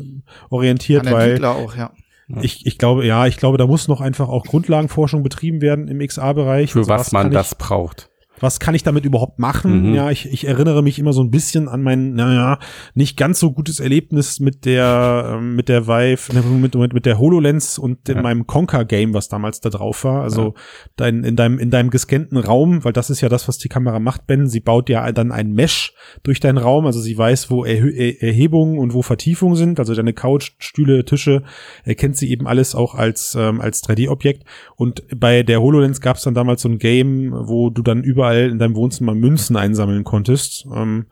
[0.51, 1.93] orientiert, weil auch, ja.
[2.41, 6.05] Ich, ich glaube, ja, ich glaube, da muss noch einfach auch Grundlagenforschung betrieben werden im
[6.05, 6.73] XA-Bereich.
[6.73, 9.89] Für was man das braucht was kann ich damit überhaupt machen?
[9.89, 9.95] Mhm.
[9.95, 12.59] Ja, ich, ich erinnere mich immer so ein bisschen an mein, naja,
[12.95, 17.07] nicht ganz so gutes Erlebnis mit der, ähm, mit der Vive, ne, mit, mit, mit
[17.07, 20.23] der HoloLens und in meinem Conquer-Game, was damals da drauf war.
[20.23, 20.53] Also ja.
[20.97, 23.99] dein, in deinem, in deinem gescannten Raum, weil das ist ja das, was die Kamera
[23.99, 24.47] macht, Ben.
[24.47, 28.79] Sie baut ja dann ein Mesh durch deinen Raum, also sie weiß, wo Erh Erhebungen
[28.79, 31.43] und wo Vertiefungen sind, also deine Couch, Stühle, Tische,
[31.85, 34.45] erkennt sie eben alles auch als, ähm, als 3D-Objekt.
[34.77, 38.26] Und bei der HoloLens gab es dann damals so ein Game, wo du dann über
[38.27, 40.67] überall in deinem Wohnzimmer Münzen einsammeln konntest.
[40.75, 41.07] Ähm,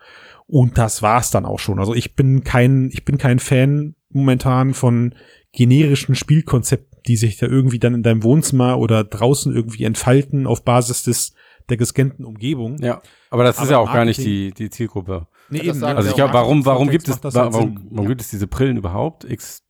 [0.47, 1.79] und das war's dann auch schon.
[1.79, 5.15] Also ich bin kein, ich bin kein Fan momentan von
[5.53, 10.65] generischen Spielkonzepten, die sich da irgendwie dann in deinem Wohnzimmer oder draußen irgendwie entfalten auf
[10.65, 11.35] Basis des
[11.69, 12.79] der gescannten Umgebung.
[12.79, 13.01] Ja,
[13.31, 15.27] aber das aber ist ja auch gar nicht die, die Zielgruppe.
[15.51, 18.47] Nee, eben, also ich glaube, warum, warum gibt es, halt warum, warum gibt es diese
[18.47, 19.25] Brillen überhaupt?
[19.25, 19.63] X,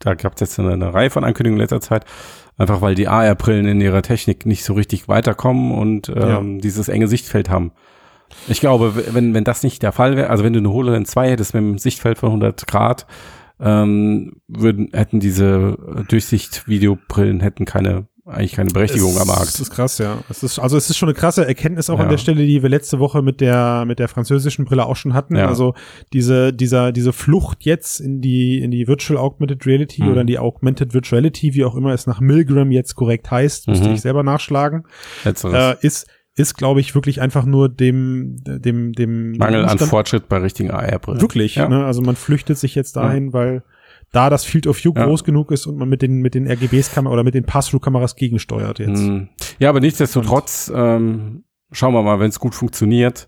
[0.00, 2.04] da gab es jetzt eine, eine Reihe von Ankündigungen in letzter Zeit.
[2.58, 6.16] Einfach weil die AR-Brillen in ihrer Technik nicht so richtig weiterkommen und ähm,
[6.56, 6.60] ja.
[6.60, 7.72] dieses enge Sichtfeld haben.
[8.48, 11.30] Ich glaube, wenn, wenn das nicht der Fall wäre, also wenn du eine HoloLens 2
[11.30, 13.06] hättest mit einem Sichtfeld von 100 Grad,
[13.60, 19.48] ähm, würden, hätten diese Durchsicht-Videobrillen hätten keine eigentlich keine Berechtigung am Markt.
[19.48, 20.18] Das ist krass, ja.
[20.30, 22.04] Es ist, also es ist schon eine krasse Erkenntnis auch ja.
[22.04, 25.12] an der Stelle, die wir letzte Woche mit der, mit der französischen Brille auch schon
[25.12, 25.34] hatten.
[25.34, 25.48] Ja.
[25.48, 25.74] Also
[26.12, 30.10] diese, dieser, diese Flucht jetzt in die, in die Virtual Augmented Reality mhm.
[30.10, 33.88] oder in die Augmented Virtuality, wie auch immer es nach Milgram jetzt korrekt heißt, müsste
[33.88, 33.94] mhm.
[33.94, 34.84] ich selber nachschlagen,
[35.24, 36.06] äh, ist,
[36.36, 41.20] ist, glaube ich, wirklich einfach nur dem, dem, dem Mangel an Fortschritt bei richtigen AR-Brillen.
[41.20, 41.68] Wirklich, ja.
[41.68, 41.84] ne?
[41.84, 43.64] Also man flüchtet sich jetzt dahin, weil
[44.12, 45.04] da das Field of View ja.
[45.04, 48.14] groß genug ist und man mit den, mit den RGBs Kamera oder mit den Pass-Through-Kameras
[48.14, 49.00] gegensteuert jetzt.
[49.00, 49.28] Hm.
[49.58, 53.26] Ja, aber nichtsdestotrotz, ähm, schauen wir mal, wenn es gut funktioniert,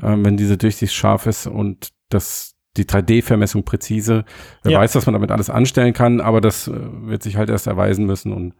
[0.00, 4.24] ähm, wenn diese Durchsicht scharf ist und das die 3D-Vermessung präzise.
[4.62, 4.78] Wer ja.
[4.80, 8.04] weiß, was man damit alles anstellen kann, aber das äh, wird sich halt erst erweisen
[8.04, 8.54] müssen und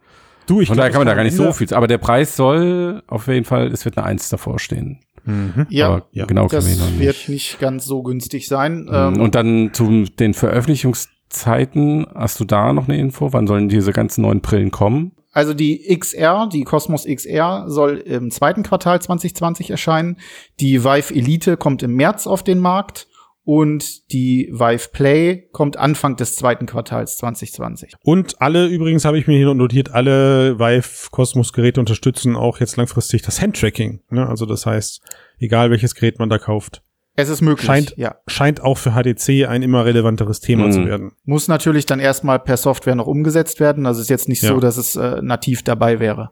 [0.47, 1.71] du, ich von daher kann man da gar nicht so viel.
[1.73, 4.99] Aber der Preis soll auf jeden Fall, es wird eine Eins davor stehen.
[5.23, 5.67] Mhm.
[5.69, 7.29] Ja, ja, genau das wird nicht.
[7.29, 8.85] nicht ganz so günstig sein.
[8.85, 9.21] Mhm.
[9.21, 13.33] Und dann zu den Veröffentlichungs Zeiten, hast du da noch eine Info?
[13.33, 15.13] Wann sollen diese ganzen neuen Brillen kommen?
[15.31, 20.17] Also die XR, die Cosmos XR soll im zweiten Quartal 2020 erscheinen.
[20.59, 23.07] Die Vive Elite kommt im März auf den Markt
[23.43, 27.93] und die Vive Play kommt Anfang des zweiten Quartals 2020.
[28.03, 32.77] Und alle, übrigens habe ich mir hier notiert, alle Vive Cosmos Geräte unterstützen auch jetzt
[32.77, 34.01] langfristig das Handtracking.
[34.09, 34.27] Ne?
[34.27, 35.01] Also das heißt,
[35.39, 36.83] egal welches Gerät man da kauft,
[37.15, 38.15] Es ist möglich, scheint, ja.
[38.27, 40.71] scheint auch für HTC ein immer relevanteres Thema Mhm.
[40.71, 41.11] zu werden.
[41.25, 43.85] Muss natürlich dann erstmal per Software noch umgesetzt werden.
[43.85, 44.49] Also ist jetzt nicht Ja.
[44.49, 46.31] so, dass es äh, nativ dabei wäre.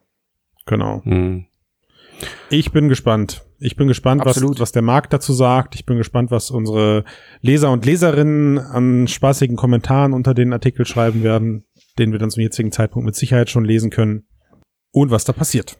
[0.65, 1.01] Genau.
[1.03, 1.45] Hm.
[2.49, 3.43] Ich bin gespannt.
[3.59, 5.75] Ich bin gespannt, was, was der Markt dazu sagt.
[5.75, 7.03] Ich bin gespannt, was unsere
[7.41, 11.65] Leser und Leserinnen an spaßigen Kommentaren unter den Artikel schreiben werden,
[11.99, 14.25] den wir dann zum jetzigen Zeitpunkt mit Sicherheit schon lesen können.
[14.91, 15.77] Und was da passiert.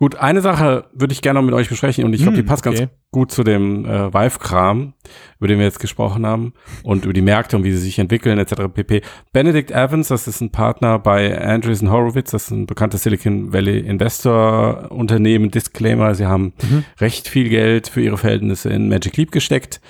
[0.00, 2.48] Gut, eine Sache würde ich gerne noch mit euch besprechen und ich glaube, Hm, die
[2.48, 2.74] passt okay.
[2.78, 4.94] ganz gut zu dem äh, Vive-Kram,
[5.38, 8.38] über den wir jetzt gesprochen haben und über die Märkte und wie sie sich entwickeln
[8.38, 8.62] etc.
[8.72, 9.02] pp.
[9.34, 13.78] Benedict Evans, das ist ein Partner bei Andreessen Horowitz, das ist ein bekanntes Silicon Valley
[13.80, 16.84] Investor Unternehmen, Disclaimer, sie haben Mhm.
[16.98, 19.82] recht viel Geld für ihre Verhältnisse in Magic Leap gesteckt.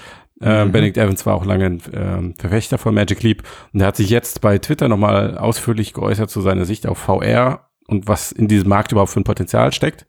[0.42, 0.72] Ähm, Mhm.
[0.72, 4.10] Benedict Evans war auch lange ein ähm, Verfechter von Magic Leap und er hat sich
[4.10, 8.68] jetzt bei Twitter nochmal ausführlich geäußert zu seiner Sicht auf VR und was in diesem
[8.68, 10.06] Markt überhaupt für ein Potenzial steckt.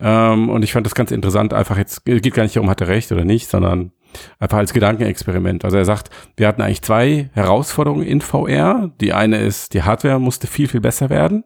[0.00, 2.88] Ähm, und ich fand das ganz interessant, einfach jetzt, geht gar nicht darum, hat er
[2.88, 3.92] recht oder nicht, sondern
[4.38, 5.64] einfach als Gedankenexperiment.
[5.64, 8.92] Also er sagt, wir hatten eigentlich zwei Herausforderungen in VR.
[9.00, 11.44] Die eine ist, die Hardware musste viel, viel besser werden.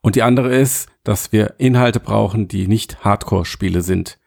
[0.00, 4.18] Und die andere ist, dass wir Inhalte brauchen, die nicht Hardcore-Spiele sind.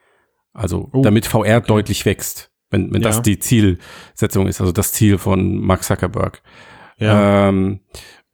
[0.53, 3.09] Also Oh, damit VR deutlich wächst, wenn, wenn Ja.
[3.09, 6.41] das die Zielsetzung ist, also das Ziel von Mark Zuckerberg.
[6.97, 7.49] Ja.
[7.49, 7.81] Ähm,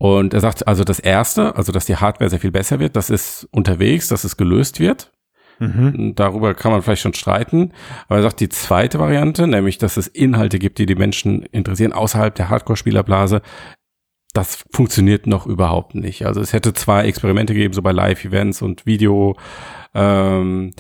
[0.04, 3.10] und er sagt also das erste, also dass die Hardware sehr viel besser wird, das
[3.10, 5.14] ist unterwegs, dass es gelöst wird.
[5.60, 6.12] mhm.
[6.14, 7.72] Darüber kann man vielleicht schon streiten.
[8.10, 11.94] Aber er sagt die zweite Variante, nämlich dass es Inhalte gibt, die die Menschen interessieren
[11.94, 13.42] außerhalb der Hardcore-Spielerblase.
[14.34, 16.26] Das funktioniert noch überhaupt nicht.
[16.26, 19.38] Also es hätte zwei Experimente gegeben, so bei Live-Events und Video.
[19.94, 20.74] Ähm,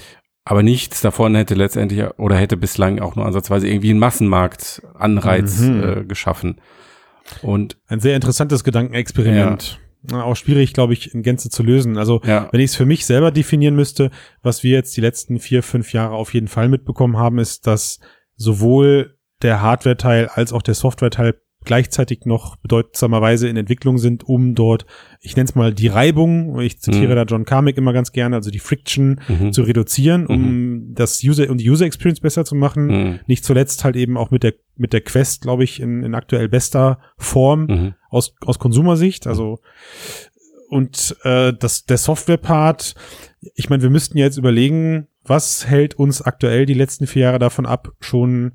[0.44, 5.84] aber nichts davon hätte letztendlich oder hätte bislang auch nur ansatzweise irgendwie einen Massenmarkt-Anreiz Mhm.
[5.84, 6.60] äh, geschaffen.
[7.42, 9.80] Und Ein sehr interessantes Gedankenexperiment.
[10.04, 11.98] Na, Auch schwierig, glaube ich, in Gänze zu lösen.
[11.98, 14.12] Also, ja, wenn ich es für mich selber definieren müsste,
[14.42, 18.00] was wir jetzt die letzten vier, fünf Jahre auf jeden Fall mitbekommen haben, ist, dass
[18.36, 24.86] sowohl der Hardware-Teil als auch der Software-Teil gleichzeitig noch bedeutsamerweise in Entwicklung sind, um dort,
[25.20, 27.16] ich nenne es mal die Reibung, ich zitiere Mhm.
[27.16, 29.54] da John Carmack immer ganz gerne, also die Friction mhm.
[29.54, 32.88] zu reduzieren, um das User und die User Experience besser zu machen.
[32.88, 33.20] Mhm.
[33.28, 36.50] Nicht zuletzt halt eben auch mit der mit der Quest, glaube ich, in, in aktuell
[36.50, 37.94] bester Form Mhm.
[38.10, 39.28] aus, aus Konsumersicht.
[39.28, 39.60] Also
[40.70, 42.96] und äh, das der Software-Part,
[43.56, 47.66] ich meine, wir müssten jetzt überlegen, was hält uns aktuell die letzten vier Jahre davon
[47.66, 48.54] ab, schon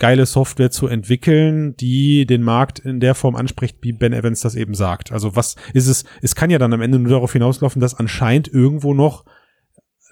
[0.00, 4.56] geile Software zu entwickeln, die den Markt in der Form anspricht, wie Ben Evans das
[4.56, 5.12] eben sagt.
[5.12, 6.02] Also was ist es?
[6.22, 9.24] Es kann ja dann am Ende nur darauf hinauslaufen, dass anscheinend irgendwo noch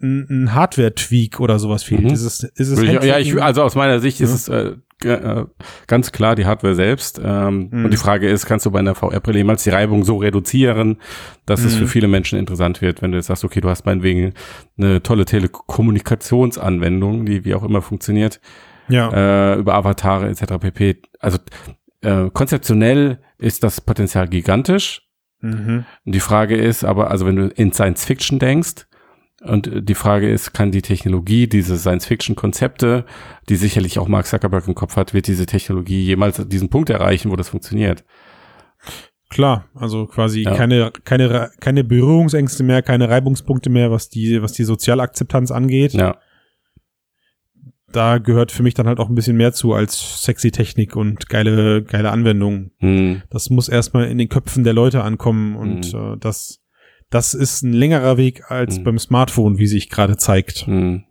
[0.00, 2.02] ein, ein Hardware-Tweak oder sowas fehlt.
[2.02, 2.10] Mhm.
[2.10, 4.54] Ist es, ist es ich, ja, ich, also aus meiner Sicht ist Ja.
[4.54, 5.46] es äh, äh,
[5.88, 7.20] ganz klar die Hardware selbst.
[7.24, 7.84] Ähm, Mhm.
[7.86, 10.98] Und die Frage ist, kannst du bei einer VR-Brille jemals die Reibung so reduzieren,
[11.46, 11.78] dass es Mhm.
[11.80, 14.34] für viele Menschen interessant wird, wenn du jetzt sagst, okay, du hast meinetwegen
[14.76, 18.40] eine tolle Telekommunikationsanwendung, die wie auch immer funktioniert,
[18.88, 19.52] ja.
[19.52, 20.58] äh, über Avatare etc.
[20.60, 21.02] pp.
[21.18, 21.38] Also
[22.02, 25.02] äh, konzeptionell ist das Potenzial gigantisch.
[25.40, 25.84] Mhm.
[26.04, 28.86] Die Frage ist aber, also wenn du in Science Fiction denkst,
[29.42, 33.04] und die Frage ist, kann die Technologie, diese Science-Fiction-Konzepte,
[33.48, 37.30] die sicherlich auch Mark Zuckerberg im Kopf hat, wird diese Technologie jemals diesen Punkt erreichen,
[37.30, 38.04] wo das funktioniert?
[39.30, 40.54] Klar, also quasi Ja.
[40.56, 45.92] keine, keine, keine Berührungsängste mehr, keine Reibungspunkte mehr, was die, was die Sozialakzeptanz angeht.
[45.92, 46.16] Ja,
[47.92, 51.28] Da gehört für mich dann halt auch ein bisschen mehr zu als sexy Technik und
[51.28, 52.70] geile, geile Anwendungen.
[52.78, 53.22] hm.
[53.30, 56.14] Das muss erstmal in den Köpfen der Leute ankommen und Mhm.
[56.14, 56.60] äh, das,
[57.10, 58.84] das ist ein längerer Weg als Mhm.
[58.84, 60.66] beim Smartphone, wie sich gerade zeigt.
[60.66, 61.04] Hm.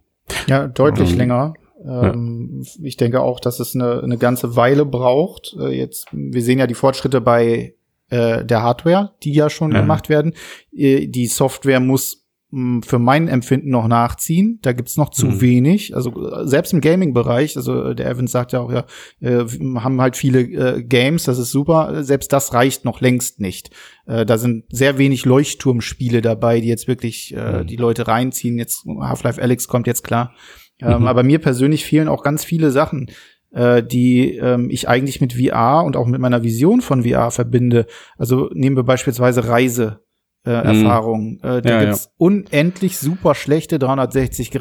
[0.48, 1.54] Ja, deutlich Ähm, länger.
[1.84, 5.56] Ähm, Ich denke auch, dass es eine, eine ganze Weile braucht.
[5.60, 7.74] Äh, jetzt, wir sehen ja die Fortschritte bei
[8.10, 9.82] äh, der Hardware, die ja schon Ja.
[9.82, 10.34] gemacht werden.
[10.74, 12.17] Äh, die Software muss
[12.50, 14.60] für mein Empfinden noch nachziehen.
[14.62, 15.42] Da gibt's noch zu Mhm.
[15.42, 15.94] wenig.
[15.96, 18.86] Also äh, selbst im Gaming-Bereich, also äh, der Evans sagt ja auch, ja,
[19.20, 22.04] äh, wir haben halt viele äh, Games, das ist super.
[22.06, 23.72] Selbst das reicht noch längst nicht.
[24.06, 27.68] Äh, da sind sehr wenig Leuchtturmspiele dabei, die jetzt wirklich äh, Mhm.
[27.68, 28.58] die Leute reinziehen.
[28.58, 30.34] Jetzt Half-Life Alex kommt jetzt klar.
[30.80, 31.08] Ähm, Mhm.
[31.08, 33.10] aber mir persönlich fehlen auch ganz viele Sachen,
[33.52, 37.88] äh, die ähm, ich eigentlich mit VR und auch mit meiner Vision von VR verbinde.
[38.18, 40.00] Also nehmen wir beispielsweise Reise.
[40.48, 40.86] Äh, Mhm.
[40.86, 41.40] Erfahrungen.
[41.44, 43.78] Äh, da Ja, gibt's unendlich super schlechte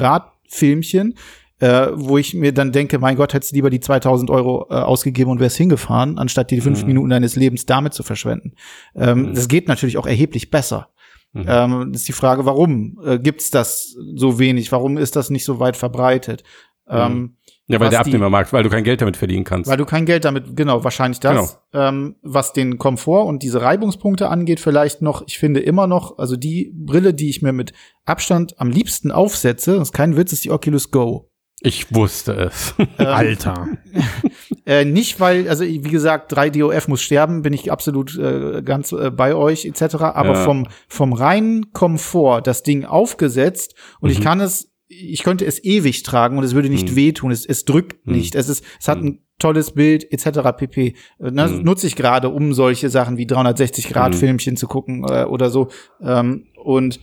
[0.07, 1.15] 360-Grad-Filmchen,
[1.59, 4.73] äh, wo ich mir dann denke, mein Gott, hättest du lieber die 2000 Euro äh,
[4.75, 6.87] ausgegeben und wärst hingefahren, anstatt die fünf Mhm.
[6.87, 8.53] Minuten deines Lebens damit zu verschwenden.
[8.95, 9.33] Ähm, Mhm.
[9.33, 10.89] Das geht natürlich auch erheblich besser.
[11.33, 11.45] Mhm.
[11.47, 14.71] Ähm, das ist die Frage, warum äh, gibt's das so wenig?
[14.71, 16.43] Warum ist das nicht so weit verbreitet?
[16.89, 17.36] Ähm,
[17.69, 19.69] Ja, weil der Abnehmermarkt, weil du kein Geld damit verdienen kannst.
[19.69, 21.59] weil du kein Geld damit, genau, wahrscheinlich das.
[21.73, 26.37] Ähm, was den Komfort und diese Reibungspunkte angeht, vielleicht noch, ich finde immer noch, also
[26.37, 27.73] die Brille, die ich mir mit
[28.05, 31.29] Abstand am liebsten aufsetze, das ist kein Witz, ist die Oculus Go.
[31.59, 32.73] Ich wusste es.
[32.77, 33.67] Ähm, Alter.
[34.65, 39.11] Äh, nicht, weil, also wie gesagt, 3DOF muss sterben, bin ich absolut äh, ganz äh,
[39.11, 39.95] bei euch etc.
[39.95, 40.43] Aber Ja.
[40.43, 44.23] vom, vom reinen Komfort, das Ding aufgesetzt und ich Mhm.
[44.23, 46.95] kann es, ich könnte es ewig tragen und es würde nicht Mhm.
[46.95, 48.13] wehtun, es, es drückt Mhm.
[48.13, 49.07] nicht, es ist, es hat Mhm.
[49.07, 50.53] ein tolles Bild etc.
[50.57, 50.95] pp.
[51.19, 51.63] Äh, Ne, Mhm.
[51.63, 54.15] Nutze ich gerade, um solche Sachen wie 360 Grad.
[54.15, 55.67] Filmchen zu gucken äh, oder so.
[56.01, 56.99] Ähm, und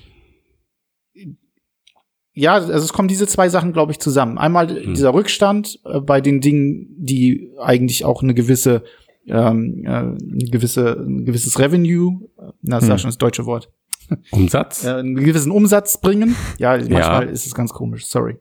[2.32, 4.38] ja, also es kommen diese zwei Sachen, glaube ich, zusammen.
[4.38, 4.94] Einmal Mhm.
[4.94, 8.82] dieser Rückstand äh, bei den Dingen, die eigentlich auch eine gewisse,
[9.28, 10.16] ähm, äh, eine
[10.50, 12.98] gewisse, ein gewisses Revenue, äh, na, das ist ja Mhm.
[12.98, 13.70] schon das deutsche Wort,
[14.30, 14.84] Umsatz?
[14.86, 16.36] einen gewissen Umsatz bringen.
[16.58, 18.38] Ja, manchmal ist es ganz komisch, sorry.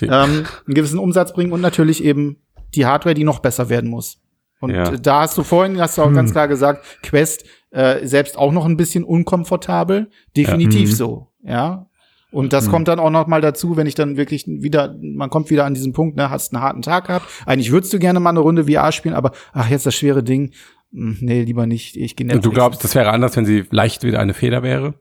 [0.00, 2.36] Die- Ähm, einen gewissen Umsatz bringen und natürlich eben
[2.74, 4.18] die Hardware, die noch besser werden muss.
[4.60, 4.90] Und Ja.
[4.96, 6.14] da hast du vorhin, hast du auch Hm.
[6.14, 7.44] ganz klar gesagt, Quest
[7.74, 10.10] äh, selbst auch noch ein bisschen unkomfortabel.
[10.36, 10.86] Definitiv Ja.
[10.88, 10.96] Mhm.
[10.96, 11.86] so, ja.
[12.30, 12.70] Und das Mhm.
[12.70, 15.74] kommt dann auch noch mal dazu, wenn ich dann wirklich wieder, man kommt wieder an
[15.74, 17.26] diesen Punkt, ne, hast einen harten Tag gehabt.
[17.46, 20.52] Eigentlich würdest du gerne mal eine Runde VR spielen, aber ach, jetzt das schwere Ding.
[20.92, 21.96] Hm, Nee, lieber nicht.
[21.96, 24.94] Ich gehe Und du glaubst, das wäre anders, wenn sie leicht wieder eine Feder wäre?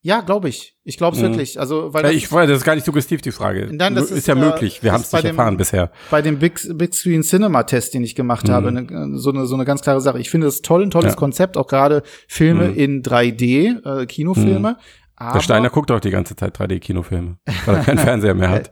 [0.00, 0.76] Ja, glaube ich.
[0.84, 1.26] Ich glaube es Mhm.
[1.30, 1.58] wirklich.
[1.58, 3.68] Also, weil Ja, das ich weiß, das ist gar nicht suggestiv, die Frage.
[3.72, 4.82] Nein, das ist, ist, ja äh, möglich.
[4.82, 5.90] Wir haben es nicht dem- erfahren bisher.
[6.10, 8.52] bei dem Big, Big Screen Cinema Test, den ich gemacht Mhm.
[8.52, 10.20] habe, ne, so, eine, so eine ganz klare Sache.
[10.20, 11.16] Ich finde das toll, ein tolles Ja.
[11.16, 12.76] Konzept, auch gerade Filme Mhm.
[12.76, 14.76] in 3D, äh, Kinofilme.
[15.16, 18.70] Aber Der Steiner guckt auch die ganze Zeit 3D-Kinofilme, weil er keinen Fernseher mehr hat.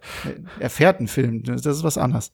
[0.60, 2.32] er fährt einen Film, das ist was anderes.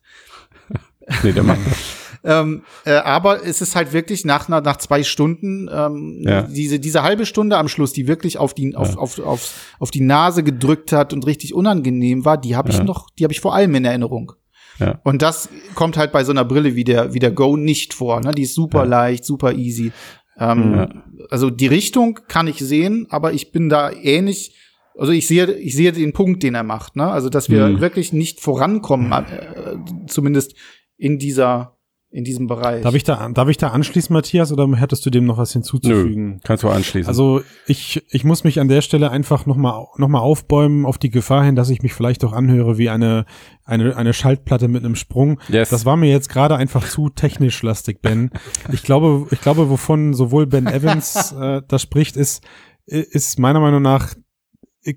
[1.24, 1.96] Nee, der macht das.
[2.24, 6.42] Ähm, äh, aber es ist halt wirklich nach, nach, zwei Stunden ähm, Ja.
[6.42, 8.96] diese, diese halbe Stunde am Schluss, die wirklich auf die, auf, Ja.
[8.98, 12.84] auf, auf, auf die Nase gedrückt hat und richtig unangenehm war, die habe ich Ja.
[12.84, 14.32] noch, die habe ich vor allem in Erinnerung.
[14.78, 15.00] Ja.
[15.04, 18.20] Und das kommt halt bei so einer Brille wie der, wie der Go nicht vor.
[18.20, 18.30] Ne?
[18.32, 18.88] Die ist super Ja.
[18.88, 19.92] leicht, super easy.
[20.38, 20.88] Ähm, Ja.
[21.30, 24.56] Also die Richtung kann ich sehen, aber ich bin da ähnlich.
[24.98, 26.96] Also ich sehe, ich sehe den Punkt, den er macht.
[26.96, 27.06] Ne?
[27.10, 27.80] Also dass wir Mhm.
[27.80, 30.54] wirklich nicht vorankommen, äh, zumindest
[30.96, 31.76] in dieser,
[32.12, 32.82] in diesem Bereich.
[32.82, 36.40] Darf ich da, darf ich da anschließen, Matthias, oder hättest du dem noch was hinzuzufügen?
[36.44, 37.08] Kannst du anschließen.
[37.08, 41.08] Also ich, ich muss mich an der Stelle einfach nochmal noch mal aufbäumen auf die
[41.08, 43.24] Gefahr hin, dass ich mich vielleicht auch anhöre wie eine,
[43.64, 45.40] eine, eine Schaltplatte mit einem Sprung.
[45.48, 45.70] yes.
[45.70, 48.30] Das war mir jetzt gerade einfach zu technisch lastig, Ben.
[48.70, 52.42] Ich glaube, ich glaube, wovon sowohl Ben Evans äh, da spricht, ist,
[52.84, 54.14] ist meiner Meinung nach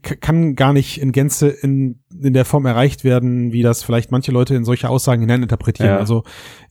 [0.04, 4.32] kann gar nicht in Gänze in, in der Form erreicht werden, wie das vielleicht manche
[4.32, 5.92] Leute in solche Aussagen hineininterpretieren.
[5.94, 5.98] Ja.
[6.00, 6.24] Also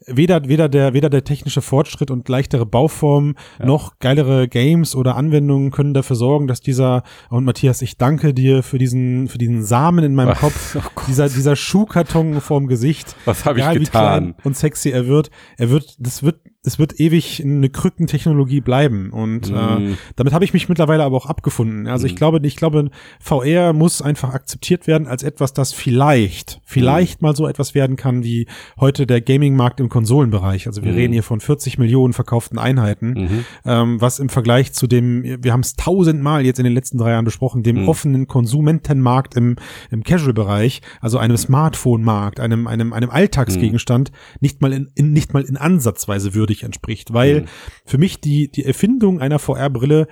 [0.06, 3.66] weder, weder der, weder der technische Fortschritt und leichtere Bauform Ja.
[3.66, 8.62] noch geilere Games oder Anwendungen können dafür sorgen, dass dieser, und Matthias, ich danke dir
[8.62, 13.16] für diesen, für diesen Samen in meinem Kopf, oh Gott, dieser, dieser Schuhkarton vorm Gesicht,
[13.24, 13.90] was habe ich getan?
[13.90, 16.36] klein und sexy er wird, er wird, das wird,
[16.66, 19.10] es wird ewig eine Krückentechnologie bleiben.
[19.10, 21.86] Und äh, Mm, damit habe ich mich mittlerweile aber auch abgefunden.
[21.86, 22.16] Also ich Mhm.
[22.16, 22.90] glaube, ich glaube,
[23.20, 27.26] VR muss einfach akzeptiert werden als etwas, das vielleicht, vielleicht Mhm.
[27.28, 28.46] mal so etwas werden kann wie
[28.78, 30.66] heute der Gaming-Markt im Konsolenbereich.
[30.66, 30.98] Also wir Mhm.
[30.98, 33.44] reden hier von 40 Millionen verkauften Einheiten, mhm.
[33.64, 37.10] ähm, was im Vergleich zu dem, wir haben es tausendmal jetzt in den letzten drei
[37.10, 37.88] Jahren besprochen, dem Mhm.
[37.88, 39.56] offenen Konsumentenmarkt im,
[39.90, 45.42] im Casual-Bereich, also einem Smartphone-Markt, einem, einem, einem Alltagsgegenstand, nicht mal in, in, nicht mal
[45.42, 47.46] in Ansatzweise würdig entspricht, weil Mhm.
[47.86, 50.06] für mich die, die Erfindung einer VR-Brille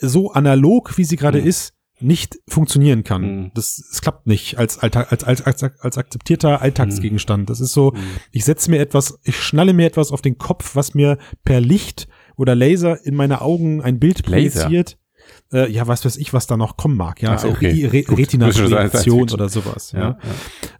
[0.00, 1.46] so analog, wie sie gerade Mhm.
[1.46, 3.22] ist, nicht funktionieren kann.
[3.22, 3.50] Mhm.
[3.54, 7.48] Das, es klappt nicht als, Alltag, als, als, als, als akzeptierter Alltagsgegenstand.
[7.48, 7.98] Das ist so, Mhm.
[8.32, 12.08] ich setze mir etwas, ich schnalle mir etwas auf den Kopf, was mir per Licht
[12.36, 14.98] oder Laser in meine Augen ein Bild projiziert.
[15.52, 17.22] Äh, ja, was weiß ich, was da noch kommen mag.
[17.22, 17.86] Ja, so, okay.
[17.86, 18.16] Re Gut.
[18.18, 19.30] Fiction.
[19.32, 19.92] oder sowas.
[19.92, 20.18] Ja.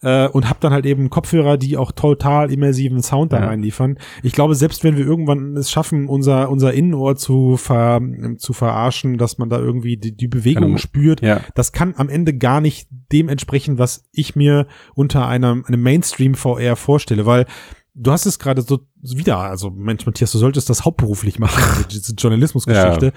[0.03, 3.47] Ja, Äh, und hab dann halt eben Kopfhörer, die auch total immersiven Sound da Ja.
[3.47, 3.99] reinliefern.
[4.25, 8.01] Ich glaube, selbst wenn wir irgendwann es schaffen, unser, unser Innenohr zu, ver,
[8.39, 11.41] zu verarschen, dass man da irgendwie die, die Bewegung Eine- spürt, ja.
[11.55, 16.35] das kann am Ende gar nicht dem entsprechen, was ich mir unter einem, einem Mainstream
[16.35, 17.47] VR vorstelle, weil
[17.95, 22.15] du hast es gerade so wieder, also Mensch, Matthias, du solltest das hauptberuflich machen, diese
[22.15, 23.13] Journalismusgeschichte.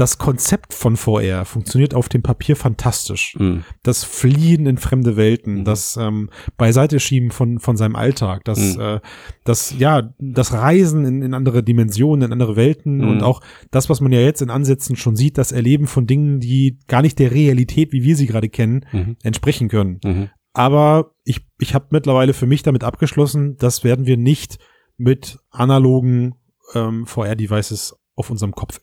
[0.00, 3.36] Das Konzept von VR funktioniert auf dem Papier fantastisch.
[3.38, 3.64] Mhm.
[3.82, 5.64] Das Fliehen in fremde Welten, Mhm.
[5.66, 8.80] das ähm, Beiseite schieben von, von seinem Alltag, das, Mhm.
[8.80, 9.00] äh,
[9.44, 13.08] das, ja, das Reisen in, in andere Dimensionen, in andere Welten Mhm.
[13.08, 16.40] und auch das, was man ja jetzt in Ansätzen schon sieht, das Erleben von Dingen,
[16.40, 19.16] die gar nicht der Realität, wie wir sie gerade kennen, Mhm.
[19.22, 20.00] entsprechen können.
[20.02, 20.30] Mhm.
[20.54, 24.58] Aber ich, ich habe mittlerweile für mich damit abgeschlossen, das werden wir nicht
[24.96, 26.36] mit analogen
[26.74, 28.80] ähm, VR-Devices auf unserem Kopf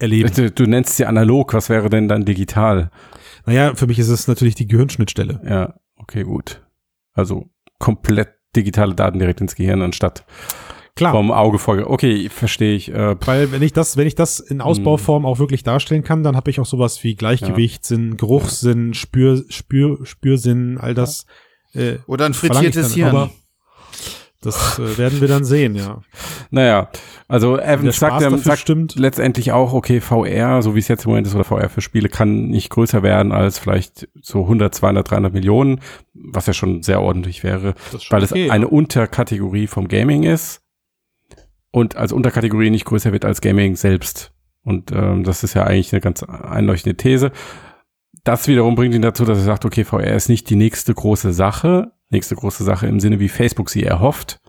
[0.00, 0.30] erleben.
[0.34, 2.90] Du, du nennst sie analog, was wäre denn dann digital?
[3.46, 5.40] Naja, für mich ist es natürlich die Gehirnschnittstelle.
[5.44, 6.62] Ja, okay, gut.
[7.12, 7.48] Also
[7.78, 10.24] komplett digitale Daten direkt ins Gehirn anstatt
[10.96, 11.12] Klar.
[11.12, 11.78] vom Auge vor.
[11.88, 12.92] Okay, verstehe ich.
[12.92, 16.36] Äh, Weil wenn ich das, wenn ich das in Ausbauform auch wirklich darstellen kann, dann
[16.36, 21.26] habe ich auch sowas wie Gleichgewichtssinn, Geruchssinn, Spür, Spür, Spürsinn, all das
[21.72, 23.30] Äh, Oder ein ich frittiertes Hirn.
[24.42, 26.02] Das äh, werden wir dann sehen, ja.
[26.50, 26.90] Naja,
[27.28, 28.96] also Evans sagt, ja, sagt stimmt.
[28.96, 32.08] letztendlich auch, okay, VR, so wie es jetzt im Moment ist, oder VR für Spiele,
[32.08, 35.80] kann nicht größer werden als vielleicht so 100, 200, 300 Millionen,
[36.12, 37.74] was ja schon sehr ordentlich wäre,
[38.10, 38.52] weil es okay, ja.
[38.52, 40.60] eine Unterkategorie vom Gaming ist
[41.70, 44.32] und als Unterkategorie nicht größer wird als Gaming selbst.
[44.62, 47.30] Und ähm, das ist ja eigentlich eine ganz einleuchtende These.
[48.24, 51.32] Das wiederum bringt ihn dazu, dass er sagt, okay, VR ist nicht die nächste große
[51.32, 54.39] Sache, nächste große Sache im Sinne, wie Facebook sie erhofft,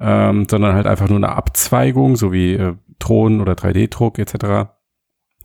[0.00, 4.70] ähm, sondern halt einfach nur eine Abzweigung, so wie äh, Thron oder 3D-Druck etc.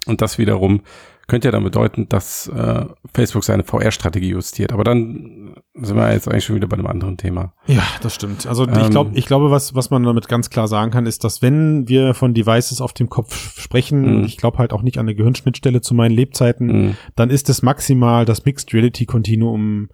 [0.06, 0.82] Und das wiederum
[1.28, 4.74] könnte ja dann bedeuten, dass äh, Facebook seine VR-Strategie justiert.
[4.74, 7.54] Aber dann sind wir jetzt eigentlich schon wieder bei einem anderen Thema.
[7.66, 8.46] Ja, das stimmt.
[8.46, 11.24] Also ich Ähm, glaube, ich glaube, was was man damit ganz klar sagen kann, ist,
[11.24, 14.24] dass wenn wir von Devices auf dem Kopf sprechen, Mhm.
[14.26, 16.98] ich glaube halt auch nicht an eine Gehirnschnittstelle zu meinen Lebzeiten, Mhm.
[17.16, 19.88] dann ist es maximal das Mixed Reality Continuum,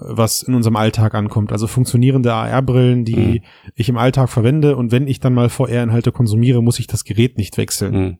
[0.00, 1.52] was in unserem Alltag ankommt.
[1.52, 3.40] Also funktionierende AR-Brillen, die Mhm.
[3.74, 7.38] ich im Alltag verwende und wenn ich dann mal VR-Inhalte konsumiere, muss ich das Gerät
[7.38, 7.94] nicht wechseln.
[7.94, 8.18] Mhm.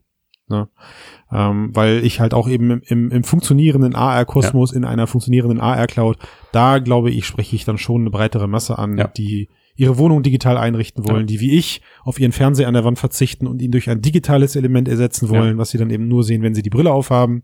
[1.32, 6.18] ähm, weil ich halt auch eben im, im, im funktionierenden AR-Kosmos, in einer funktionierenden AR-Cloud,
[6.52, 9.08] da glaube ich, spreche ich dann schon eine breitere Masse an, Ja.
[9.08, 11.26] die ihre Wohnung digital einrichten wollen, Ja.
[11.26, 14.54] die wie ich auf ihren Fernseher an der Wand verzichten und ihn durch ein digitales
[14.54, 17.42] Element ersetzen wollen, was sie dann eben nur sehen, wenn sie die Brille aufhaben.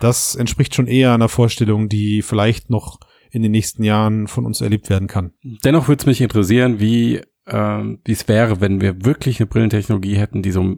[0.00, 2.98] Das entspricht schon eher einer Vorstellung, die vielleicht noch
[3.36, 5.32] in den nächsten Jahren von uns erlebt werden kann.
[5.64, 10.16] Dennoch würde es mich interessieren, wie ähm, wie es wäre, wenn wir wirklich eine Brillentechnologie
[10.16, 10.74] hätten, die so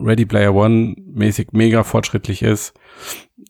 [0.00, 2.72] Ready Player One mäßig mega fortschrittlich ist.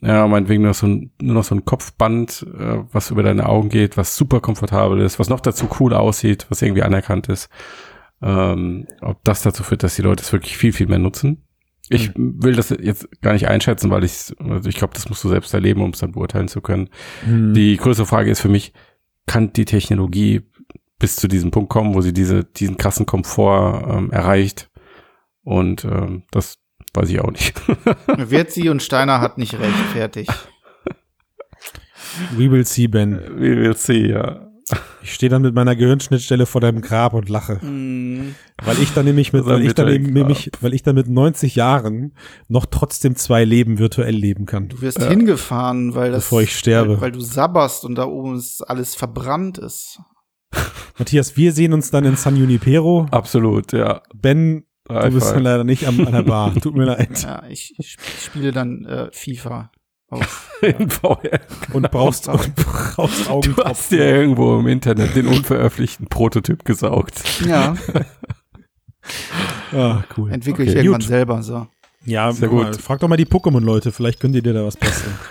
[0.01, 3.69] Ja, meinetwegen nur, so ein, nur noch so ein Kopfband, äh, was über deine Augen
[3.69, 7.49] geht, was super komfortabel ist, was noch dazu cool aussieht, was irgendwie anerkannt ist.
[8.21, 11.46] Ähm, ob das dazu führt, dass die Leute es wirklich viel, viel mehr nutzen.
[11.89, 15.29] Ich will das jetzt gar nicht einschätzen, weil ich, also ich glaube, das musst du
[15.29, 16.89] selbst erleben, um es dann beurteilen zu können.
[17.25, 18.73] Die größere Frage ist für mich,
[19.27, 20.43] kann die Technologie
[20.99, 24.71] bis zu diesem Punkt kommen, wo sie diese, diesen krassen Komfort ähm, erreicht?
[25.43, 26.59] Und ähm, das
[26.95, 27.55] weiß ich auch nicht.
[28.17, 29.77] Wird sie und Steiner hat nicht recht.
[29.93, 30.29] Fertig.
[32.37, 33.21] We will see, Ben.
[33.37, 34.46] We will see, ja.
[35.03, 37.65] Ich stehe dann mit meiner Gehirnschnittstelle vor deinem Grab und lache.
[37.65, 41.55] Mm, Weil ich dann nämlich mit, weil ich dann nämlich, weil ich dann mit 90
[41.55, 42.17] Jahren
[42.49, 44.69] noch trotzdem zwei Leben virtuell leben kann.
[44.69, 46.95] Du wirst hingefahren, weil das, Bevor ich sterbe.
[46.95, 50.01] Weil, weil du sabberst und da oben ist alles verbrannt ist.
[50.99, 53.07] Matthias, wir sehen uns dann in San Junipero.
[53.13, 54.03] Absolut, ja.
[54.15, 55.35] Ben, du High bist five.
[55.35, 56.53] dann leider nicht am, an der Bar.
[56.57, 57.23] Tut mir leid.
[57.23, 59.71] Ja, ich, ich sp- spiele dann äh, FIFA
[60.11, 60.51] auf.
[60.63, 61.41] In VR.
[61.73, 63.99] Und brauchst, und brauchst Du hast Augentropfen.
[63.99, 67.23] dir irgendwo im Internet den unveröffentlichten Prototyp gesaugt.
[67.47, 67.75] Ja,
[69.73, 70.33] Ah, cool.
[70.33, 71.09] entwickle Okay, ich irgendwann gut.
[71.09, 71.67] selber so.
[72.05, 72.63] Ja, Sehr gut.
[72.65, 73.93] Mal, frag doch mal die Pokémon-Leute.
[73.93, 75.15] Vielleicht könnt ihr dir da was basteln.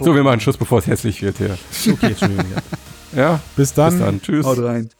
[0.00, 1.56] So, wir machen Schluss, bevor es hässlich wird hier.
[1.92, 2.46] Okay, Entschuldigung.
[3.12, 3.18] Ja.
[3.20, 3.92] Ja, Bis dann.
[3.92, 4.20] bis dann.
[4.22, 4.44] Tschüss.
[4.44, 4.90] Haut rein.